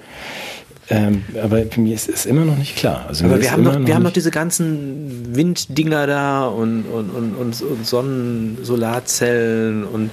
[0.92, 3.06] ähm, aber mir ist es immer noch nicht klar.
[3.08, 7.10] Also aber wir haben, noch, noch wir haben noch diese ganzen Winddinger da und, und,
[7.10, 10.12] und, und, und Sonnen, Solarzellen und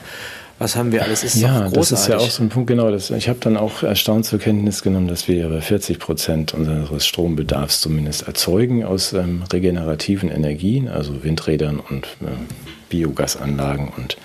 [0.59, 1.23] was haben wir alles?
[1.23, 2.91] Ist ja, das ist ja auch so ein Punkt, genau.
[2.91, 7.07] Das, ich habe dann auch erstaunt zur Kenntnis genommen, dass wir über 40 Prozent unseres
[7.07, 12.31] Strombedarfs zumindest erzeugen aus ähm, regenerativen Energien, also Windrädern und äh,
[12.89, 14.17] Biogasanlagen und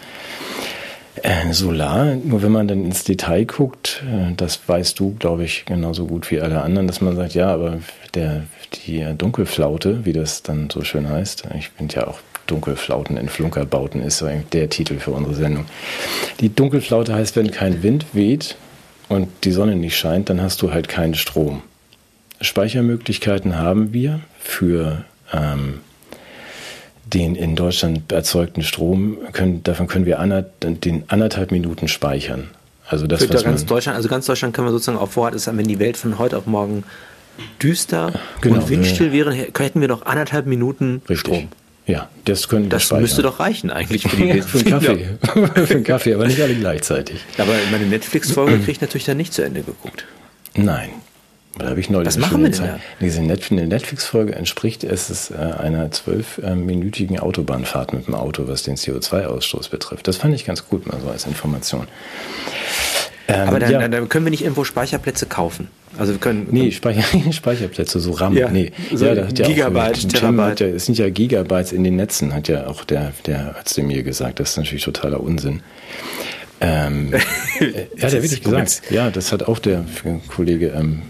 [1.22, 5.66] äh, Solar, nur wenn man dann ins Detail guckt, äh, das weißt du, glaube ich,
[5.66, 7.80] genauso gut wie alle anderen, dass man sagt, ja, aber
[8.14, 8.44] der,
[8.86, 14.02] die Dunkelflaute, wie das dann so schön heißt, ich bin ja auch Dunkelflauten in Flunkerbauten,
[14.02, 15.66] ist so der Titel für unsere Sendung.
[16.40, 18.58] Die Dunkelflaute heißt, wenn kein Wind weht
[19.08, 21.62] und die Sonne nicht scheint, dann hast du halt keinen Strom.
[22.42, 25.80] Speichermöglichkeiten haben wir für ähm,
[27.14, 32.50] den in Deutschland erzeugten Strom, können, davon können wir ander, den anderthalb Minuten speichern.
[32.88, 35.48] Also das, Für was ganz Deutschland, also ganz Deutschland können wir sozusagen auf Vorrat ist,
[35.48, 36.84] wenn die Welt von heute auf morgen
[37.62, 41.20] düster genau, und windstill wäre, hätten wir noch anderthalb Minuten richtig.
[41.20, 41.48] Strom.
[41.86, 45.10] Ja, das können Das müsste doch reichen eigentlich für, die ja, für einen Kaffee.
[45.66, 47.20] für einen Kaffee, aber nicht alle gleichzeitig.
[47.38, 50.06] Aber meine Netflix-Folge kriege ich natürlich dann nicht zu Ende geguckt.
[50.56, 50.90] Nein,
[51.58, 52.80] da habe ich neulich Was machen wir denn da?
[53.00, 60.08] Diese Netflix-Folge entspricht es äh, einer zwölfminütigen Autobahnfahrt mit dem Auto, was den CO2-Ausstoß betrifft.
[60.08, 61.88] Das fand ich ganz gut, mal so als Information.
[63.28, 63.88] Ähm, Aber dann, ja.
[63.88, 65.70] dann, können wir nicht irgendwo Speicherplätze kaufen.
[65.98, 66.48] Also wir können.
[66.50, 68.36] Nee, Speicher, Speicherplätze, so RAM.
[68.36, 70.60] Ja, nee, so ja, da hat ja Gigabyte, auch, Terabyte.
[70.60, 74.04] Ja, es sind ja Gigabytes in den Netzen, hat ja auch der, der Arzt mir
[74.04, 74.40] gesagt.
[74.40, 75.62] Das ist natürlich totaler Unsinn.
[76.64, 77.12] Ähm,
[77.98, 78.84] ja, der wirklich gesagt.
[78.90, 79.84] Ja, das hat auch der
[80.30, 81.02] Kollege ähm,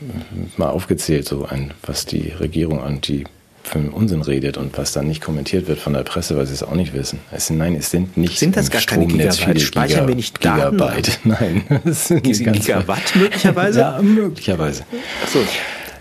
[0.57, 3.25] mal aufgezählt, so ein, was die Regierung an die
[3.63, 6.63] für Unsinn redet und was dann nicht kommentiert wird von der Presse, weil sie es
[6.63, 7.19] auch nicht wissen.
[7.31, 9.61] Es nein, es sind nicht sind das gar keine Gigabyte?
[9.61, 10.77] Speichern Giga, wir nicht Daten?
[10.77, 11.19] Gigabyte?
[11.23, 13.79] Nein, das sind Gigawatt möglicherweise.
[13.79, 14.83] ja, möglicherweise.
[15.23, 15.39] Ach so.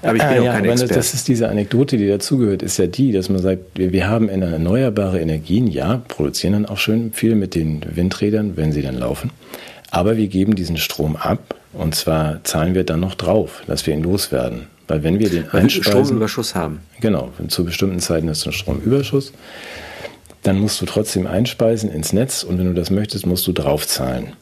[0.02, 0.94] Aber ich bin ah, auch ja, kein Experte.
[0.94, 4.28] Das ist diese Anekdote, die dazugehört, ist ja die, dass man sagt, wir, wir haben
[4.28, 9.30] erneuerbare Energien, ja, produzieren dann auch schön viel mit den Windrädern, wenn sie dann laufen.
[9.90, 13.94] Aber wir geben diesen Strom ab und zwar zahlen wir dann noch drauf, dass wir
[13.94, 14.66] ihn loswerden.
[14.88, 16.80] Weil wenn wir den einspeisen, Stromüberschuss haben.
[17.00, 19.32] Genau, zu bestimmten Zeiten du einen Stromüberschuss.
[20.42, 24.32] Dann musst du trotzdem einspeisen ins Netz und wenn du das möchtest, musst du draufzahlen.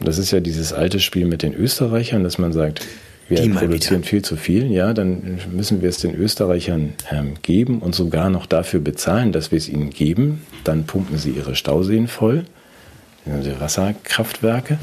[0.00, 2.80] Das ist ja dieses alte Spiel mit den Österreichern, dass man sagt,
[3.28, 7.94] wir produzieren viel zu viel, ja, dann müssen wir es den Österreichern ähm, geben und
[7.94, 10.42] sogar noch dafür bezahlen, dass wir es ihnen geben.
[10.64, 12.44] Dann pumpen sie ihre Stauseen voll,
[13.24, 14.78] die Wasserkraftwerke.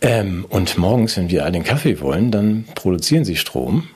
[0.00, 3.88] Ähm, und morgens, wenn wir all den Kaffee wollen, dann produzieren sie Strom.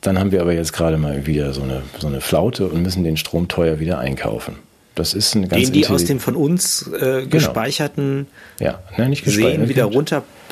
[0.00, 3.04] Dann haben wir aber jetzt gerade mal wieder so eine, so eine Flaute und müssen
[3.04, 4.56] den Strom teuer wieder einkaufen.
[4.94, 7.26] Das ist eine ganz Den die aus dem von uns äh, genau.
[7.26, 8.26] gespeicherten
[8.58, 8.70] genau.
[8.72, 9.92] ja, nein, nicht Seen wieder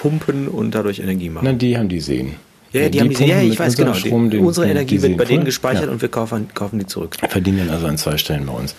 [0.05, 1.45] runterpumpen und dadurch Energie machen.
[1.45, 2.37] Nein, die haben die Seen.
[2.73, 3.95] Ja, die, haben die, ja, ich weiß genau.
[3.95, 5.93] Strom, den, unsere Energie wird bei denen gespeichert ja.
[5.93, 7.17] und wir kaufen, kaufen die zurück.
[7.29, 8.75] Verdienen also an zwei Stellen bei uns.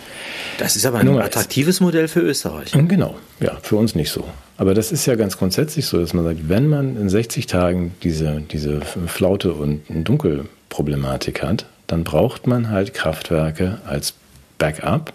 [0.57, 2.73] Das ist aber ein Nummer attraktives Modell für Österreich.
[2.73, 4.25] Genau, ja, für uns nicht so.
[4.57, 7.93] Aber das ist ja ganz grundsätzlich so, dass man sagt, wenn man in 60 Tagen
[8.03, 14.13] diese, diese Flaute und Dunkelproblematik hat, dann braucht man halt Kraftwerke als
[14.57, 15.13] Backup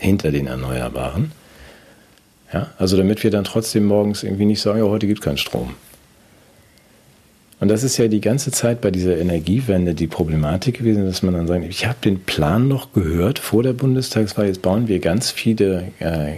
[0.00, 1.30] hinter den Erneuerbaren.
[2.52, 5.38] Ja, also damit wir dann trotzdem morgens irgendwie nicht sagen, ja, heute gibt es keinen
[5.38, 5.74] Strom.
[7.60, 11.34] Und das ist ja die ganze Zeit bei dieser Energiewende die Problematik gewesen, dass man
[11.34, 15.30] dann sagt, ich habe den Plan noch gehört vor der Bundestagswahl, jetzt bauen wir ganz
[15.30, 16.36] viele äh,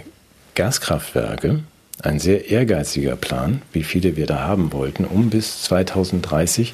[0.55, 1.59] Gaskraftwerke.
[2.01, 6.73] Ein sehr ehrgeiziger Plan, wie viele wir da haben wollten, um bis 2030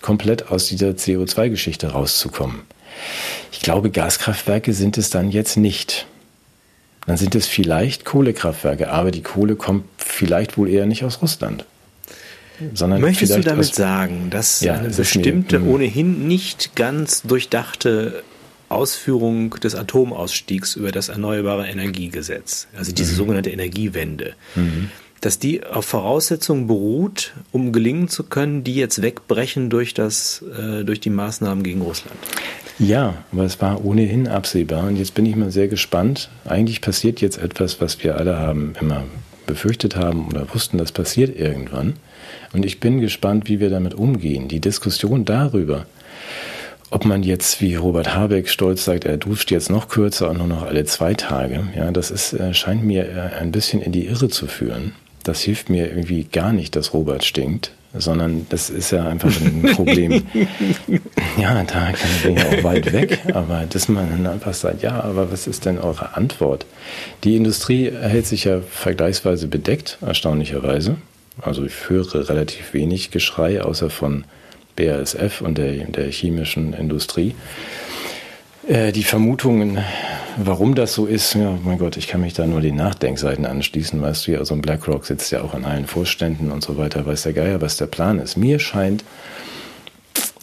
[0.00, 2.62] komplett aus dieser CO2-Geschichte rauszukommen.
[3.52, 6.06] Ich glaube, Gaskraftwerke sind es dann jetzt nicht.
[7.08, 11.64] Dann sind es vielleicht Kohlekraftwerke, aber die Kohle kommt vielleicht wohl eher nicht aus Russland.
[12.74, 18.22] Sondern Möchtest du damit sagen, dass ja, eine bestimmte, mir, ohnehin nicht ganz durchdachte
[18.68, 23.16] Ausführung des Atomausstiegs über das Erneuerbare Energiegesetz, also diese mhm.
[23.16, 24.90] sogenannte Energiewende, mhm.
[25.22, 30.84] dass die auf Voraussetzungen beruht, um gelingen zu können, die jetzt wegbrechen durch, das, äh,
[30.84, 32.18] durch die Maßnahmen gegen Russland.
[32.78, 36.28] Ja, aber es war ohnehin absehbar und jetzt bin ich mal sehr gespannt.
[36.44, 39.04] Eigentlich passiert jetzt etwas, was wir alle haben immer
[39.46, 41.94] befürchtet haben oder wussten, das passiert irgendwann.
[42.52, 44.46] Und ich bin gespannt, wie wir damit umgehen.
[44.46, 45.86] Die Diskussion darüber,
[46.90, 50.46] ob man jetzt, wie Robert Habeck stolz sagt, er duscht jetzt noch kürzer und nur
[50.46, 54.06] noch alle zwei Tage, ja, das ist, äh, scheint mir äh, ein bisschen in die
[54.06, 54.94] Irre zu führen.
[55.24, 59.62] Das hilft mir irgendwie gar nicht, dass Robert stinkt, sondern das ist ja einfach ein
[59.74, 60.24] Problem.
[61.38, 65.32] ja, da bin ich auch weit weg, aber dass man dann einfach sagt, ja, aber
[65.32, 66.66] was ist denn eure Antwort?
[67.24, 70.96] Die Industrie hält sich ja vergleichsweise bedeckt, erstaunlicherweise.
[71.40, 74.24] Also ich höre relativ wenig Geschrei, außer von
[74.76, 77.34] BASF und der, der chemischen Industrie.
[78.68, 79.78] Äh, die Vermutungen,
[80.36, 84.00] warum das so ist, ja, mein Gott, ich kann mich da nur den Nachdenkseiten anschließen,
[84.00, 87.06] weißt du, ja, so ein BlackRock sitzt ja auch an allen Vorständen und so weiter,
[87.06, 88.36] weiß der Geier, was der Plan ist.
[88.36, 89.04] Mir scheint,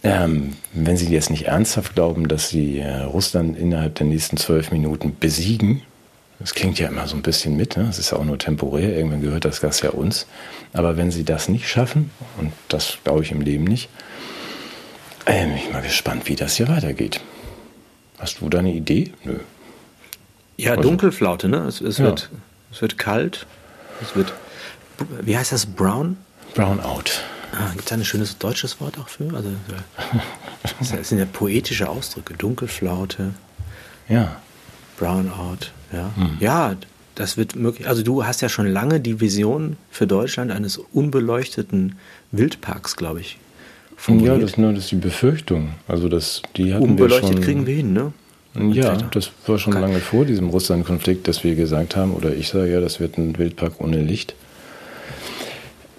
[0.02, 4.72] ähm, wenn Sie jetzt nicht ernsthaft glauben, dass Sie äh, Russland innerhalb der nächsten zwölf
[4.72, 5.82] Minuten besiegen,
[6.40, 7.84] das klingt ja immer so ein bisschen mit, ne?
[7.84, 10.26] das ist ja auch nur temporär, irgendwann gehört das Gas ja uns.
[10.72, 13.88] Aber wenn Sie das nicht schaffen, und das glaube ich im Leben nicht,
[15.20, 17.20] ich bin mal gespannt, wie das hier weitergeht.
[18.18, 19.12] Hast du da eine Idee?
[19.24, 19.38] Nö.
[20.56, 21.58] Ja, also, Dunkelflaute, ne?
[21.66, 22.06] Es, es, ja.
[22.06, 22.30] wird,
[22.72, 23.46] es wird kalt.
[24.02, 24.32] Es wird,
[25.22, 25.66] wie heißt das?
[25.66, 26.16] Brown?
[26.54, 27.10] Brownout.
[27.52, 29.32] Ah, Gibt es ein schönes deutsches Wort auch für?
[29.34, 29.50] Also,
[30.78, 32.34] das sind ja poetische Ausdrücke.
[32.34, 33.34] Dunkelflaute.
[34.08, 34.36] Ja.
[34.98, 35.70] Brownout.
[35.92, 36.10] Ja.
[36.16, 36.36] Hm.
[36.40, 36.74] Ja,
[37.14, 37.88] das wird möglich.
[37.88, 41.96] Also du hast ja schon lange die Vision für Deutschland eines unbeleuchteten
[42.30, 43.38] Wildparks, glaube ich,
[44.08, 45.70] ja, das, nur, das ist die Befürchtung.
[45.88, 48.12] Also das, die hatten Unbeleuchtet wir schon, kriegen wir hin, ne?
[48.72, 52.72] Ja, das war schon lange vor diesem Russland-Konflikt, dass wir gesagt haben, oder ich sage
[52.72, 54.34] ja, das wird ein Wildpark ohne Licht.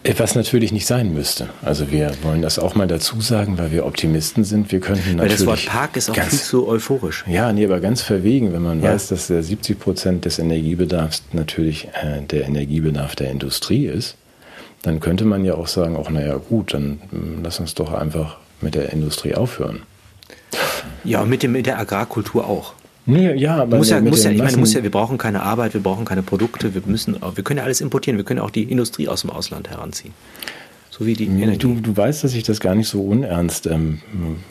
[0.04, 1.50] Äh, was natürlich nicht sein müsste.
[1.62, 4.72] Also wir wollen das auch mal dazu sagen, weil wir Optimisten sind.
[4.72, 5.20] Wir könnten natürlich.
[5.20, 7.26] Weil das Wort Park ist auch ganz, viel zu euphorisch.
[7.28, 8.94] Ja, nee, aber ganz verwegen, wenn man ja.
[8.94, 14.16] weiß, dass der 70 Prozent des Energiebedarfs natürlich äh, der Energiebedarf der Industrie ist
[14.82, 18.38] dann könnte man ja auch sagen, auch naja gut, dann hm, lass uns doch einfach
[18.62, 19.82] mit der Industrie aufhören.
[21.04, 22.74] Ja, mit, dem, mit der Agrarkultur auch.
[23.06, 25.74] Nee, ja, aber muss ja, muss ja, ich meine, muss ja, wir brauchen keine Arbeit,
[25.74, 28.64] wir brauchen keine Produkte, wir müssen, wir können ja alles importieren, wir können auch die
[28.64, 30.14] Industrie aus dem Ausland heranziehen.
[30.90, 31.58] So wie die Energie.
[31.58, 34.02] Du, du weißt, dass ich das gar nicht so unernst ähm,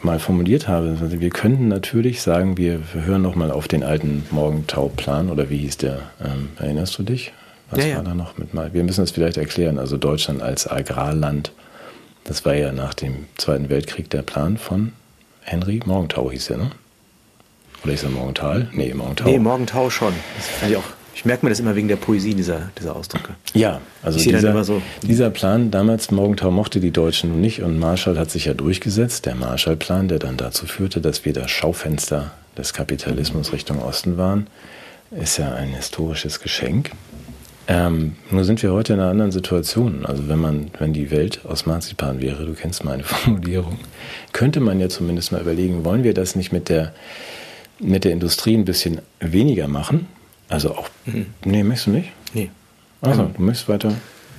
[0.02, 0.96] mal formuliert habe.
[1.00, 5.58] Also wir könnten natürlich sagen, wir, wir hören nochmal auf den alten Morgentauplan oder wie
[5.58, 5.98] hieß der?
[6.24, 7.32] Ähm, erinnerst du dich?
[7.70, 8.02] Was ja, war ja.
[8.02, 8.72] da noch mit mal?
[8.72, 9.78] Wir müssen das vielleicht erklären.
[9.78, 11.52] Also Deutschland als Agrarland,
[12.24, 14.92] das war ja nach dem Zweiten Weltkrieg der Plan von
[15.42, 16.70] Henry Morgenthau hieß er, ne?
[17.84, 18.68] Oder ist er Morgenthal?
[18.72, 19.28] Nee, Morgenthau.
[19.28, 20.12] Nee, Morgenthau schon.
[20.36, 20.82] Das ich auch.
[21.14, 23.36] Ich merke mir das immer wegen der Poesie dieser, dieser Ausdrücke.
[23.54, 24.82] Ja, also dieser, so.
[25.02, 29.24] dieser Plan, damals Morgenthau mochte die Deutschen nun nicht und Marshall hat sich ja durchgesetzt,
[29.24, 34.46] der Marshallplan, der dann dazu führte, dass wir das Schaufenster des Kapitalismus Richtung Osten waren,
[35.10, 36.90] ist ja ein historisches Geschenk.
[37.68, 40.06] Ähm, nur sind wir heute in einer anderen Situation.
[40.06, 43.78] Also wenn man, wenn die Welt aus Marzipan wäre, du kennst meine Formulierung,
[44.32, 46.92] könnte man ja zumindest mal überlegen, wollen wir das nicht mit der,
[47.80, 50.06] mit der Industrie ein bisschen weniger machen?
[50.48, 51.26] Also auch, mhm.
[51.44, 52.12] nee, möchtest du nicht?
[52.34, 52.50] Nee.
[53.00, 53.92] Also, du möchtest weiter.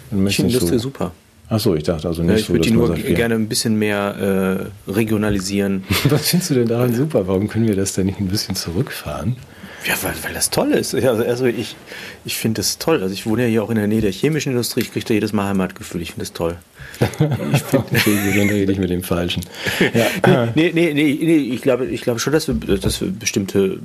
[0.10, 1.12] Du ich finde Industrie so, super.
[1.50, 2.54] Achso, ich dachte also nicht ja, ich so.
[2.54, 5.84] Ich würde die nur sagt, gerne ein bisschen mehr äh, regionalisieren.
[6.10, 7.28] Was findest du denn daran super?
[7.28, 9.38] Warum können wir das denn nicht ein bisschen zurückfahren?
[9.86, 10.94] Ja, weil, weil das toll ist.
[10.96, 11.76] Also, also ich,
[12.26, 13.02] ich finde das toll.
[13.02, 14.82] Also ich wohne ja hier auch in der Nähe der chemischen Industrie.
[14.82, 16.02] Ich kriege da jedes Mal Heimatgefühl.
[16.02, 16.58] Ich finde das toll.
[17.54, 19.44] Ich finde, rede ich mit dem Falschen.
[19.94, 20.48] Ja.
[20.56, 23.80] Nee, nee, nee, nee, ich glaube, ich glaube schon, dass wir, dass wir bestimmte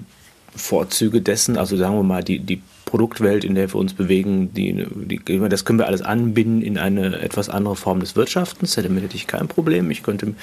[0.54, 4.84] Vorzüge dessen, also sagen wir mal, die, die Produktwelt, in der wir uns bewegen, die,
[4.94, 8.74] die, das können wir alles anbinden in eine etwas andere Form des Wirtschaftens.
[8.74, 9.90] Damit hätte ich kein Problem.
[9.90, 10.34] Ich könnte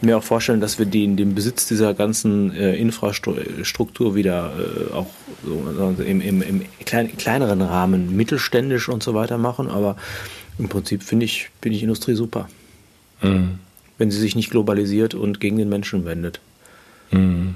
[0.00, 5.06] mir auch vorstellen, dass wir den, den Besitz dieser ganzen äh, Infrastruktur wieder äh, auch
[5.44, 9.68] so, im, im, im klein, kleineren Rahmen mittelständisch und so weiter machen.
[9.68, 9.96] Aber
[10.58, 12.48] im Prinzip finde ich, finde ich Industrie super.
[13.22, 13.60] Mhm.
[13.96, 16.40] Wenn sie sich nicht globalisiert und gegen den Menschen wendet.
[17.12, 17.54] Mhm.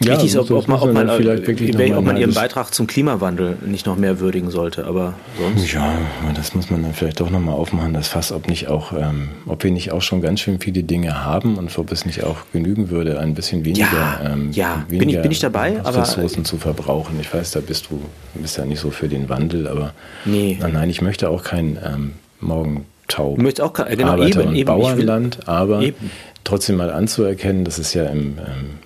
[0.00, 2.86] Ja, Wichtig ist, ob, ob, man, ob man, vielleicht wirklich ob man ihren Beitrag zum
[2.86, 5.72] Klimawandel nicht noch mehr würdigen sollte, aber sonst.
[5.72, 5.92] Ja,
[6.36, 9.64] das muss man dann vielleicht doch nochmal aufmachen, das Fass, ob nicht auch, ähm, ob
[9.64, 12.90] wir nicht auch schon ganz schön viele Dinge haben und ob es nicht auch genügen
[12.90, 14.84] würde, ein bisschen weniger, ja, ähm, ja.
[14.88, 17.18] Weniger bin, ich, bin ich dabei, Ressourcen aber, zu verbrauchen.
[17.20, 18.00] Ich weiß, da bist du
[18.34, 19.94] bist ja nicht so für den Wandel, aber
[20.24, 20.56] nee.
[20.60, 23.34] nein, ich möchte auch kein ähm, Morgentau.
[23.34, 26.12] Du möchtest auch genau, Arbeiter eben, und eben, Bauernland, aber eben.
[26.44, 28.78] trotzdem mal anzuerkennen, dass es ja im ähm,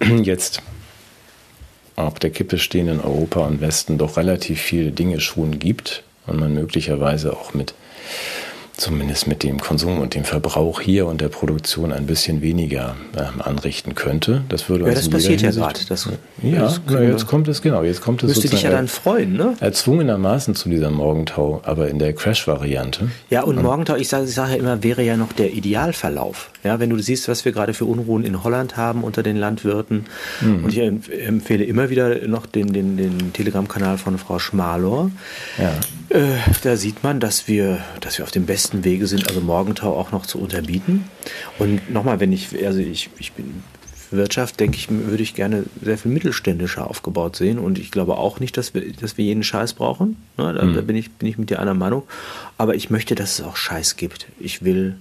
[0.22, 0.62] jetzt
[1.96, 6.40] auf der Kippe stehen in Europa und Westen doch relativ viele Dinge schon gibt und
[6.40, 7.74] man möglicherweise auch mit
[8.76, 13.40] zumindest mit dem Konsum und dem Verbrauch hier und der Produktion ein bisschen weniger ähm,
[13.40, 14.42] anrichten könnte.
[14.48, 15.78] Das würde ja, uns das in passiert ja gerade.
[16.42, 17.82] Ja, na, jetzt kommt es genau.
[17.82, 19.54] Jetzt kommt es Müsste dich ja dann freuen, ne?
[19.60, 23.10] erzwungenermaßen zu dieser Morgentau, aber in der Crash-Variante.
[23.30, 26.50] Ja, und Morgentau, ich sage, ich sage ja immer, wäre ja noch der Idealverlauf.
[26.64, 30.06] Ja, wenn du siehst, was wir gerade für Unruhen in Holland haben unter den Landwirten.
[30.42, 35.10] Und ich empf- empfehle immer wieder noch den, den, den Telegram-Kanal von Frau Schmalor.
[35.58, 35.72] Ja.
[36.14, 39.98] Äh, da sieht man, dass wir, dass wir auf dem besten Wege sind, also Morgentau
[39.98, 41.04] auch noch zu unterbieten.
[41.58, 43.64] Und nochmal, wenn ich, also ich, ich bin
[44.12, 47.58] Wirtschaft, denke ich, würde ich gerne sehr viel mittelständischer aufgebaut sehen.
[47.58, 50.16] Und ich glaube auch nicht, dass wir, dass wir jeden Scheiß brauchen.
[50.36, 52.04] Ne, da, da bin, ich, bin ich mit dir einer Meinung.
[52.58, 54.26] Aber ich möchte, dass es auch Scheiß gibt.
[54.38, 54.94] Ich will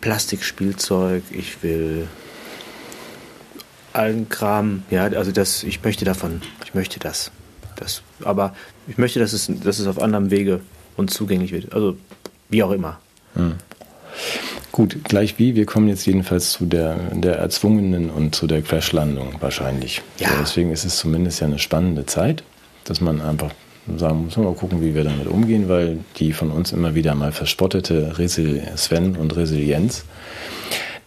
[0.00, 2.06] Plastikspielzeug, ich will
[3.92, 7.32] allen Kram, ja, also das, ich möchte davon, ich möchte das.
[7.76, 8.54] Das aber
[8.86, 10.60] ich möchte, dass es, dass es auf anderem Wege
[10.96, 11.72] uns zugänglich wird.
[11.72, 11.96] Also
[12.48, 12.98] wie auch immer.
[14.72, 19.36] Gut, gleich wie, wir kommen jetzt jedenfalls zu der, der erzwungenen und zu der Crashlandung
[19.40, 20.02] wahrscheinlich.
[20.18, 20.30] Ja.
[20.30, 22.42] So, deswegen ist es zumindest ja eine spannende Zeit,
[22.84, 23.50] dass man einfach
[23.96, 27.32] sagen muss, mal gucken, wie wir damit umgehen, weil die von uns immer wieder mal
[27.32, 30.04] verspottete Resil Sven und Resilienz,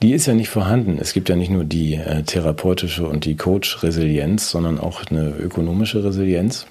[0.02, 0.98] die ist ja nicht vorhanden.
[1.00, 6.04] Es gibt ja nicht nur die äh, therapeutische und die Coach-Resilienz, sondern auch eine ökonomische
[6.04, 6.68] Resilienz,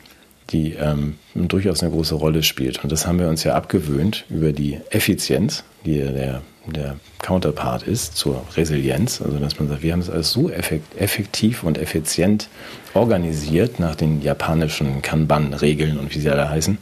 [0.51, 2.83] die ähm, durchaus eine große Rolle spielt.
[2.83, 8.17] Und das haben wir uns ja abgewöhnt über die Effizienz, die der, der Counterpart ist
[8.17, 9.21] zur Resilienz.
[9.21, 12.49] Also dass man sagt, wir haben es alles so effekt, effektiv und effizient
[12.95, 16.79] organisiert nach den japanischen Kanban-Regeln und wie sie alle heißen,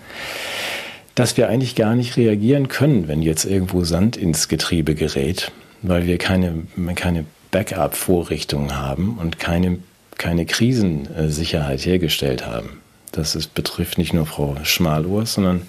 [1.16, 5.50] dass wir eigentlich gar nicht reagieren können, wenn jetzt irgendwo Sand ins Getriebe gerät,
[5.82, 9.78] weil wir keine, keine Backup-Vorrichtung haben und keine,
[10.18, 12.80] keine Krisensicherheit hergestellt haben.
[13.12, 15.68] Das ist, betrifft nicht nur Frau Schmalohr, sondern,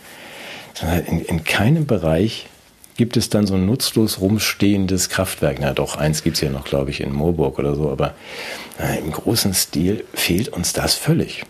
[1.08, 2.48] in, in keinem Bereich
[2.98, 5.58] gibt es dann so ein nutzlos rumstehendes Kraftwerk.
[5.60, 8.16] Na doch, eins gibt es ja noch, glaube ich, in Moorburg oder so, aber
[8.80, 11.46] äh, im großen Stil fehlt uns das völlig.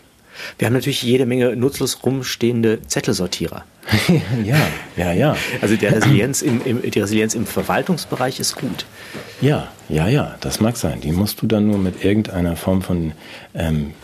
[0.58, 3.64] Wir haben natürlich jede Menge nutzlos rumstehende Zettelsortierer.
[4.44, 4.56] ja,
[4.96, 5.36] ja, ja.
[5.62, 8.84] Also der Resilienz im, im, die Resilienz im Verwaltungsbereich ist gut.
[9.40, 11.00] Ja, ja, ja, das mag sein.
[11.00, 13.12] Die musst du dann nur mit irgendeiner Form von
[13.54, 13.94] ähm,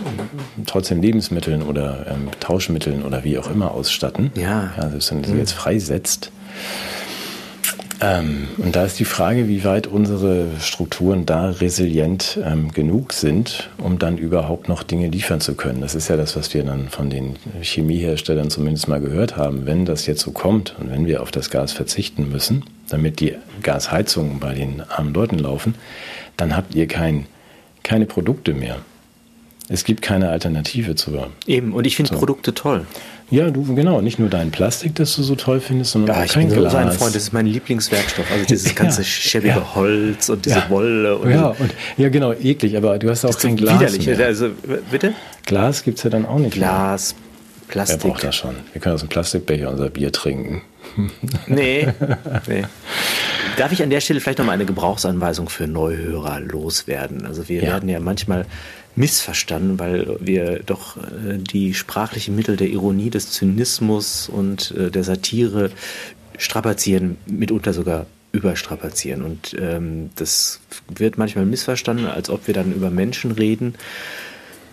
[0.67, 4.31] trotzdem Lebensmitteln oder ähm, Tauschmitteln oder wie auch immer ausstatten.
[4.35, 4.73] Ja.
[4.77, 6.31] ja selbst wenn du sie jetzt freisetzt.
[8.01, 13.71] Ähm, und da ist die Frage, wie weit unsere Strukturen da resilient ähm, genug sind,
[13.79, 15.81] um dann überhaupt noch Dinge liefern zu können.
[15.81, 19.67] Das ist ja das, was wir dann von den Chemieherstellern zumindest mal gehört haben.
[19.67, 23.37] Wenn das jetzt so kommt und wenn wir auf das Gas verzichten müssen, damit die
[23.63, 25.75] Gasheizungen bei den armen Leuten laufen,
[26.37, 27.27] dann habt ihr kein,
[27.83, 28.79] keine Produkte mehr.
[29.69, 31.31] Es gibt keine Alternative zur.
[31.47, 32.19] Eben, und ich finde So.
[32.19, 32.87] Produkte toll.
[33.31, 36.27] Ja, du, genau, nicht nur dein Plastik, das du so toll findest, sondern Ja, auch
[36.27, 38.31] ich kein bin so ein Freund, das ist mein Lieblingswerkstoff.
[38.31, 39.75] Also dieses ganze Ja, schäbige ja.
[39.75, 40.71] Holz und diese Ja.
[40.71, 41.17] Wolle.
[41.19, 44.07] Und ja, und, ja, genau, eklig, aber du hast auch das kein ist Glas widerlich.
[44.07, 44.27] mehr.
[44.27, 44.51] Also,
[44.91, 45.15] bitte?
[45.47, 47.21] Glas gibt es ja dann auch nicht Glas, mehr.
[47.67, 48.01] Wer Plastik.
[48.01, 48.55] braucht das schon?
[48.73, 50.63] Wir können aus dem Plastikbecher unser Bier trinken.
[51.47, 51.89] Nee,
[52.47, 52.63] nee.
[53.57, 57.27] Darf ich an der Stelle vielleicht noch mal eine Gebrauchsanweisung für Neuhörer loswerden?
[57.27, 58.45] Also wir werden ja manchmal
[58.97, 65.05] missverstanden, weil wir doch äh, die sprachlichen Mittel der Ironie, des Zynismus und äh, der
[65.05, 65.71] Satire
[66.39, 69.23] strapazieren, mitunter sogar überstrapazieren.
[69.23, 73.75] Und ähm, das wird manchmal missverstanden, als ob wir dann über Menschen reden,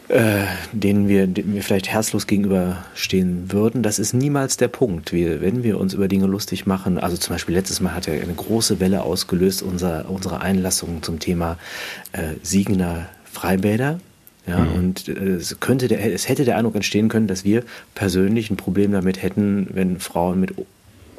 [0.07, 3.83] äh, denen wir, denen wir vielleicht herzlos gegenüberstehen würden.
[3.83, 5.13] Das ist niemals der Punkt.
[5.13, 8.13] Wir, wenn wir uns über Dinge lustig machen, also zum Beispiel letztes Mal hat ja
[8.13, 11.57] eine große Welle ausgelöst, unser, unsere Einlassung zum Thema
[12.11, 13.99] äh, Siegener Freibäder.
[14.51, 17.63] Ja, und äh, es könnte der, es hätte der Eindruck entstehen können, dass wir
[17.95, 20.53] persönlich ein Problem damit hätten, wenn Frauen mit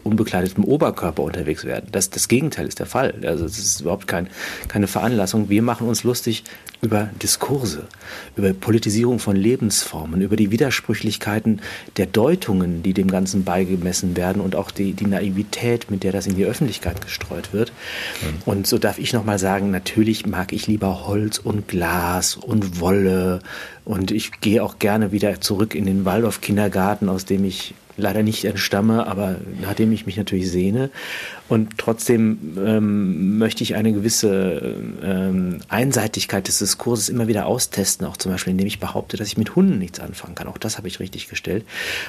[0.05, 1.89] unbekleidetem Oberkörper unterwegs werden.
[1.93, 3.15] Das, das Gegenteil ist der Fall.
[3.25, 4.29] Also es ist überhaupt kein,
[4.69, 5.49] keine Veranlassung.
[5.49, 6.45] Wir machen uns lustig
[6.83, 7.87] über Diskurse,
[8.37, 11.61] über Politisierung von Lebensformen, über die Widersprüchlichkeiten
[11.97, 16.27] der Deutungen, die dem Ganzen beigemessen werden und auch die, die Naivität, mit der das
[16.27, 17.73] in die Öffentlichkeit gestreut wird.
[18.47, 23.41] Und so darf ich nochmal sagen, natürlich mag ich lieber Holz und Glas und Wolle
[23.85, 28.45] und ich gehe auch gerne wieder zurück in den Waldorf-Kindergarten, aus dem ich leider nicht
[28.45, 30.91] entstamme, aber nachdem ich mich natürlich sehne.
[31.49, 38.17] Und trotzdem ähm, möchte ich eine gewisse ähm, Einseitigkeit des Diskurses immer wieder austesten, auch
[38.17, 40.49] zum Beispiel, indem ich behaupte, dass ich mit Hunden nichts anfangen kann.
[40.49, 41.65] Auch das habe ich richtig gestellt.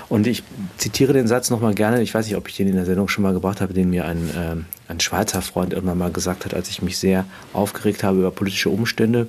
[0.07, 0.43] Und ich
[0.77, 3.23] zitiere den Satz nochmal gerne, ich weiß nicht, ob ich den in der Sendung schon
[3.23, 6.69] mal gebracht habe, den mir ein, ähm, ein Schweizer Freund irgendwann mal gesagt hat, als
[6.69, 9.27] ich mich sehr aufgeregt habe über politische Umstände.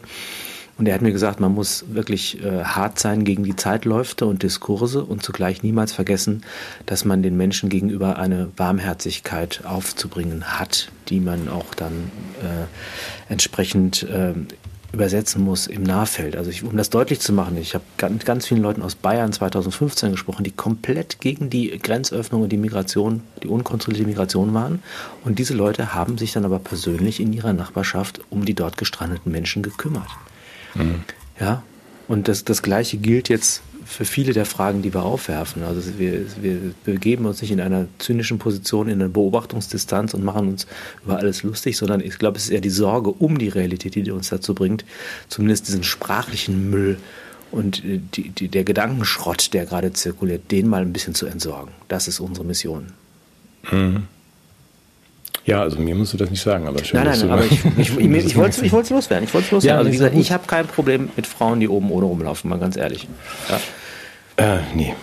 [0.76, 4.42] Und er hat mir gesagt, man muss wirklich äh, hart sein gegen die Zeitläufe und
[4.42, 6.42] Diskurse und zugleich niemals vergessen,
[6.86, 12.10] dass man den Menschen gegenüber eine Warmherzigkeit aufzubringen hat, die man auch dann
[12.42, 14.34] äh, entsprechend äh,
[14.94, 16.36] übersetzen muss im Nahfeld.
[16.36, 19.32] Also ich, um das deutlich zu machen, ich habe mit ganz vielen Leuten aus Bayern
[19.32, 24.82] 2015 gesprochen, die komplett gegen die Grenzöffnung und die Migration, die unkontrollierte Migration waren.
[25.24, 29.30] Und diese Leute haben sich dann aber persönlich in ihrer Nachbarschaft um die dort gestrandeten
[29.30, 30.08] Menschen gekümmert.
[30.74, 31.02] Mhm.
[31.40, 31.62] Ja,
[32.08, 35.62] und das, das Gleiche gilt jetzt für viele der Fragen, die wir aufwerfen.
[35.62, 40.48] Also wir, wir begeben uns nicht in einer zynischen Position, in einer Beobachtungsdistanz und machen
[40.48, 40.66] uns
[41.04, 44.10] über alles lustig, sondern ich glaube, es ist eher die Sorge um die Realität, die
[44.10, 44.84] uns dazu bringt,
[45.28, 46.98] zumindest diesen sprachlichen Müll
[47.50, 51.72] und die, die, der Gedankenschrott, der gerade zirkuliert, den mal ein bisschen zu entsorgen.
[51.88, 52.86] Das ist unsere Mission.
[53.70, 54.04] Mhm.
[55.46, 57.02] Ja, also mir musst du das nicht sagen, aber schön.
[57.02, 59.24] Nein, nein, aber ich, ich, ich, ich wollte es loswerden.
[59.24, 59.68] Ich wollte loswerden.
[59.68, 62.58] Ja, also wie gesagt, ich habe kein Problem mit Frauen, die oben ohne rumlaufen, mal
[62.58, 63.06] ganz ehrlich.
[63.48, 64.54] Ja.
[64.56, 64.94] Äh, nee.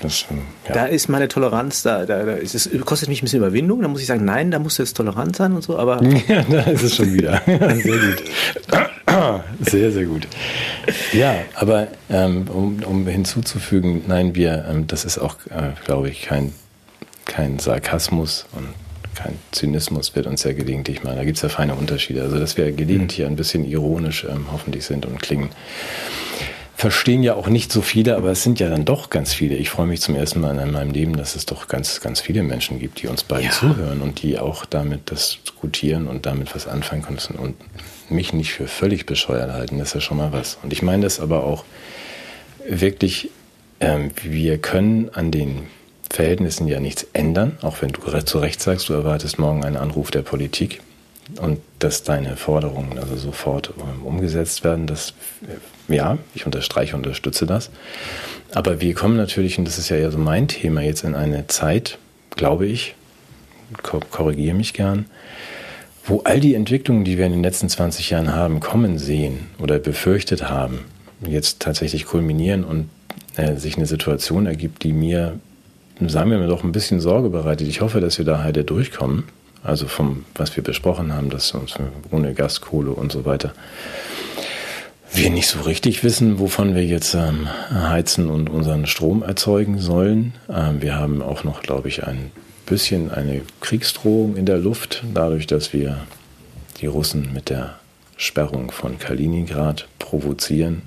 [0.00, 0.24] Das,
[0.66, 0.74] ja.
[0.74, 3.88] Da ist meine Toleranz, da, da, da ist es kostet mich ein bisschen Überwindung, da
[3.88, 6.00] muss ich sagen, nein, da musst du jetzt tolerant sein und so, aber.
[6.28, 7.42] Ja, da ist es schon wieder.
[7.46, 8.22] sehr gut.
[9.60, 10.26] Sehr, sehr gut.
[11.12, 16.22] Ja, aber ähm, um, um hinzuzufügen, nein, wir, ähm, das ist auch, äh, glaube ich,
[16.22, 16.54] kein,
[17.26, 18.68] kein Sarkasmus und
[19.22, 21.16] kein Zynismus wird uns ja gelegentlich mal.
[21.16, 22.22] Da gibt es ja feine Unterschiede.
[22.22, 25.50] Also, dass wir gelegentlich ein bisschen ironisch ähm, hoffentlich sind und klingen.
[26.76, 29.56] Verstehen ja auch nicht so viele, aber es sind ja dann doch ganz viele.
[29.56, 32.42] Ich freue mich zum ersten Mal in meinem Leben, dass es doch ganz, ganz viele
[32.42, 33.52] Menschen gibt, die uns beiden ja.
[33.52, 37.56] zuhören und die auch damit das diskutieren und damit was anfangen können und
[38.08, 39.78] mich nicht für völlig bescheuert halten.
[39.78, 40.58] Das ist ja schon mal was.
[40.62, 41.64] Und ich meine das aber auch
[42.66, 43.28] wirklich,
[43.80, 45.66] ähm, wir können an den
[46.10, 50.10] Verhältnissen ja nichts ändern, auch wenn du zu Recht sagst, du erwartest morgen einen Anruf
[50.10, 50.82] der Politik
[51.40, 57.46] und dass deine Forderungen also sofort ähm, umgesetzt werden, das äh, ja, ich unterstreiche, unterstütze
[57.46, 57.70] das.
[58.52, 61.46] Aber wir kommen natürlich, und das ist ja eher so mein Thema, jetzt in eine
[61.46, 61.98] Zeit,
[62.30, 62.94] glaube ich,
[64.10, 65.06] korrigiere mich gern,
[66.04, 69.78] wo all die Entwicklungen, die wir in den letzten 20 Jahren haben, kommen sehen oder
[69.78, 70.80] befürchtet haben,
[71.24, 72.88] jetzt tatsächlich kulminieren und
[73.36, 75.38] äh, sich eine Situation ergibt, die mir
[76.08, 77.68] sagen wir mir doch ein bisschen Sorge bereitet.
[77.68, 79.24] Ich hoffe, dass wir da heute durchkommen.
[79.62, 81.74] Also vom, was wir besprochen haben, dass uns
[82.10, 83.52] ohne Gaskohle und so weiter
[85.12, 90.34] wir nicht so richtig wissen, wovon wir jetzt ähm, heizen und unseren Strom erzeugen sollen.
[90.48, 92.30] Ähm, wir haben auch noch, glaube ich, ein
[92.66, 95.98] bisschen eine Kriegsdrohung in der Luft, dadurch, dass wir
[96.80, 97.78] die Russen mit der
[98.16, 100.82] Sperrung von Kaliningrad provozieren.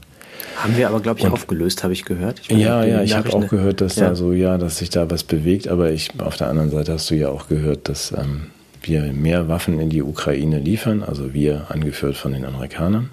[0.57, 2.41] Haben wir aber, glaube ich, und, aufgelöst, habe ich gehört.
[2.41, 4.09] Ich ja, ja, ich habe auch gehört, dass ja.
[4.09, 7.09] da so, ja, dass sich da was bewegt, aber ich, auf der anderen Seite hast
[7.09, 8.47] du ja auch gehört, dass ähm,
[8.81, 13.09] wir mehr Waffen in die Ukraine liefern, also wir angeführt von den Amerikanern.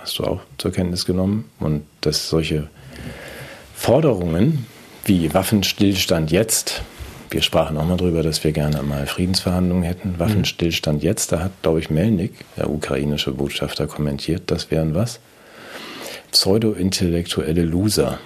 [0.00, 1.46] Hast du auch zur Kenntnis genommen.
[1.60, 2.68] Und dass solche
[3.74, 4.66] Forderungen
[5.06, 6.82] wie Waffenstillstand jetzt,
[7.30, 10.18] wir sprachen auch mal darüber, dass wir gerne mal Friedensverhandlungen hätten.
[10.18, 15.20] Waffenstillstand jetzt, da hat, glaube ich, Melnik, der ukrainische Botschafter, kommentiert, das wären was?
[16.34, 18.18] Pseudo-intellektuelle Loser,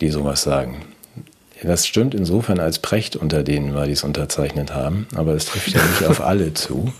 [0.00, 0.82] die sowas sagen.
[1.62, 5.68] Das stimmt insofern als Precht unter denen war, die es unterzeichnet haben, aber es trifft
[5.68, 6.90] ja nicht auf alle zu.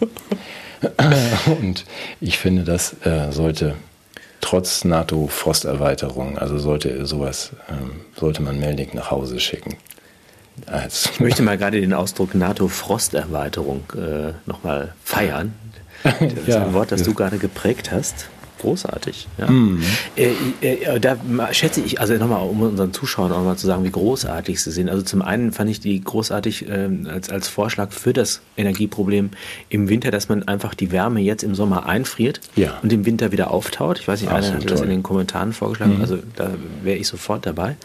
[1.47, 1.87] Und
[2.21, 3.77] ich finde, das äh, sollte
[4.43, 9.77] trotz NATO-Frosterweiterung, also sollte sowas, ähm, sollte man Melnik nach Hause schicken.
[10.67, 15.55] Als ich möchte mal gerade den Ausdruck NATO-Frosterweiterung äh, nochmal feiern.
[16.03, 18.29] Das ist ja, ein Wort, das du gerade geprägt hast
[18.61, 19.27] großartig.
[19.39, 19.51] Ja.
[19.51, 19.83] Mhm.
[20.17, 21.17] Äh, äh, da
[21.53, 24.89] schätze ich, also nochmal, um unseren Zuschauern auch mal zu sagen, wie großartig sie sind.
[24.89, 29.31] Also zum einen fand ich die großartig äh, als, als Vorschlag für das Energieproblem
[29.69, 32.79] im Winter, dass man einfach die Wärme jetzt im Sommer einfriert ja.
[32.83, 33.99] und im Winter wieder auftaut.
[33.99, 36.03] Ich weiß nicht, einer hat das in den Kommentaren vorgeschlagen, mhm.
[36.03, 36.51] also da
[36.83, 37.77] wäre ich sofort dabei.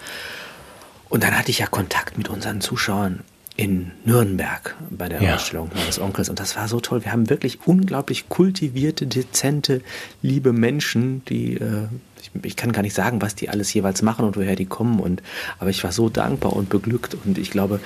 [1.10, 3.22] Und dann hatte ich ja Kontakt mit unseren Zuschauern
[3.58, 5.36] in Nürnberg bei der ja.
[5.36, 6.28] Ausstellung meines Onkels.
[6.28, 7.06] Und das war so toll.
[7.06, 9.82] Wir haben wirklich unglaublich kultivierte, dezente,
[10.22, 11.88] liebe Menschen, die, äh,
[12.22, 15.00] ich, ich, kann gar nicht sagen, was die alles jeweils machen und woher die kommen.
[15.00, 15.24] Und,
[15.58, 17.16] aber ich war so dankbar und beglückt.
[17.26, 17.80] Und ich glaube,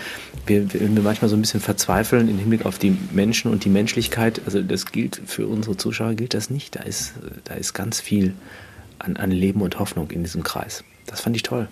[0.48, 3.70] wir, wenn wir manchmal so ein bisschen verzweifeln im Hinblick auf die Menschen und die
[3.70, 6.78] Menschlichkeit, also das gilt für unsere Zuschauer, gilt das nicht.
[6.78, 7.14] Da ist,
[7.44, 8.34] da ist ganz viel
[8.98, 10.84] an, an Leben und Hoffnung in diesem Kreis.
[11.10, 11.68] Das fand ich toll.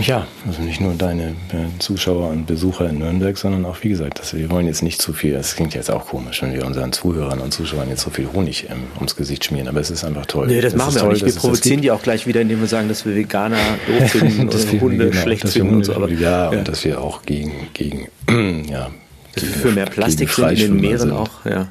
[0.00, 4.18] Ja, also nicht nur deine äh, Zuschauer und Besucher in Nürnberg, sondern auch, wie gesagt,
[4.18, 6.92] dass wir wollen jetzt nicht zu viel, das klingt jetzt auch komisch, wenn wir unseren
[6.92, 10.26] Zuhörern und Zuschauern jetzt so viel Honig ähm, ums Gesicht schmieren, aber es ist einfach
[10.26, 10.46] toll.
[10.48, 11.26] Nee, das, das machen wir toll, auch nicht.
[11.26, 13.56] Wir provozieren die auch gleich wieder, indem wir sagen, dass wir Veganer
[13.98, 15.94] doof finden und Hunde genau, schlecht finden und so.
[15.94, 18.08] Aber, ja, ja, und dass wir auch gegen, gegen
[18.68, 18.90] ja,
[19.34, 21.12] gegen, für mehr Plastik sind in den Meeren sind.
[21.12, 21.68] auch, ja.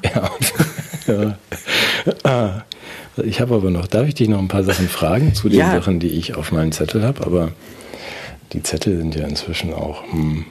[1.06, 1.36] ja.
[2.24, 2.64] ja.
[3.16, 5.72] Ich habe aber noch, darf ich dich noch ein paar Sachen fragen zu den Ja.
[5.72, 7.24] Sachen, die ich auf meinem Zettel habe?
[7.24, 7.52] Aber
[8.52, 10.02] die Zettel sind ja inzwischen auch.
[10.12, 10.44] Hm.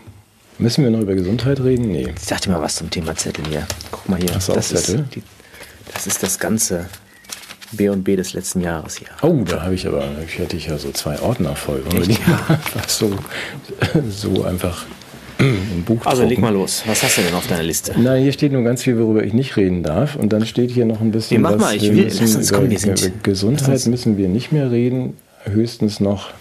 [0.57, 1.91] Müssen wir noch über Gesundheit reden?
[1.91, 2.13] Nee.
[2.15, 3.65] Ich sag dir mal was zum Thema Zettel hier.
[3.91, 4.35] Guck mal hier.
[4.35, 5.05] Hast du das, ist Zettel?
[5.15, 5.23] die,
[5.93, 6.87] das ist das ganze
[7.71, 9.07] B und B des letzten Jahres hier.
[9.21, 11.83] Oh, da habe ich aber, ich hätte ich ja so zwei Ordner voll.
[11.93, 13.17] Einfach so,
[14.09, 14.85] so einfach
[15.39, 16.41] im Buch Also leg drucken?
[16.41, 16.83] mal los.
[16.85, 17.93] Was hast du denn auf deiner Liste?
[17.97, 20.15] Na, hier steht nur ganz viel, worüber ich nicht reden darf.
[20.15, 21.59] Und dann steht hier noch ein bisschen Nee, mach was.
[21.61, 24.51] mal, ich wir will- müssen lass uns über, kommen, wir sind- Gesundheit müssen wir nicht
[24.51, 25.15] mehr reden.
[25.45, 26.31] Höchstens noch.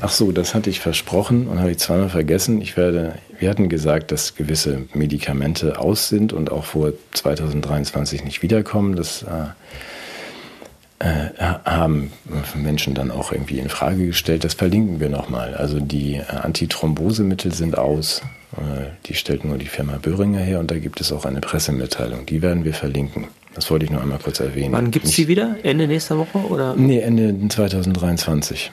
[0.00, 2.60] Ach so, das hatte ich versprochen und habe ich zweimal vergessen.
[2.62, 8.42] Ich werde, wir hatten gesagt, dass gewisse Medikamente aus sind und auch vor 2023 nicht
[8.42, 8.94] wiederkommen.
[8.96, 11.30] Das äh, äh,
[11.64, 12.10] haben
[12.54, 14.44] Menschen dann auch irgendwie in Frage gestellt.
[14.44, 15.54] Das verlinken wir nochmal.
[15.54, 18.22] Also die äh, Antithrombosemittel sind aus.
[18.56, 22.26] Äh, Die stellt nur die Firma Böhringer her und da gibt es auch eine Pressemitteilung.
[22.26, 23.28] Die werden wir verlinken.
[23.54, 24.72] Das wollte ich nur einmal kurz erwähnen.
[24.72, 25.56] Wann gibt es die wieder?
[25.62, 26.38] Ende nächster Woche?
[26.38, 26.74] Oder?
[26.76, 28.70] Nee, Ende 2023.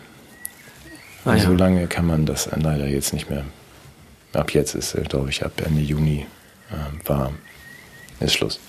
[1.26, 1.44] Ah, ja.
[1.44, 3.46] So lange kann man das leider jetzt nicht mehr.
[4.34, 6.26] Ab jetzt ist, äh, glaube ich, ab Ende Juni
[6.72, 7.32] äh, war,
[8.20, 8.60] ist Schluss.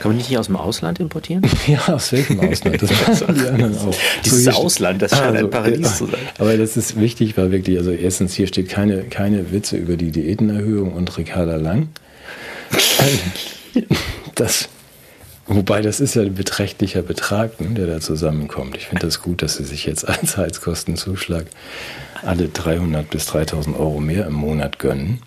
[0.00, 1.42] Kann man nicht aus dem Ausland importieren?
[1.66, 2.82] Ja, aus welchem Ausland?
[2.82, 3.94] Das machen die anderen auch.
[4.24, 6.20] Dieses hier Ausland, das scheint ein Paradies zu sein.
[6.38, 10.10] Aber das ist wichtig, weil wirklich, also erstens hier steht keine, keine Witze über die
[10.10, 11.88] Diätenerhöhung und Ricarda Lang.
[14.34, 14.68] Das,
[15.46, 18.76] wobei das ist ja ein beträchtlicher Betrag, ne, der da zusammenkommt.
[18.76, 21.46] Ich finde das gut, dass sie sich jetzt als Heizkostenzuschlag
[22.24, 25.22] alle 300 bis 3000 Euro mehr im Monat gönnen.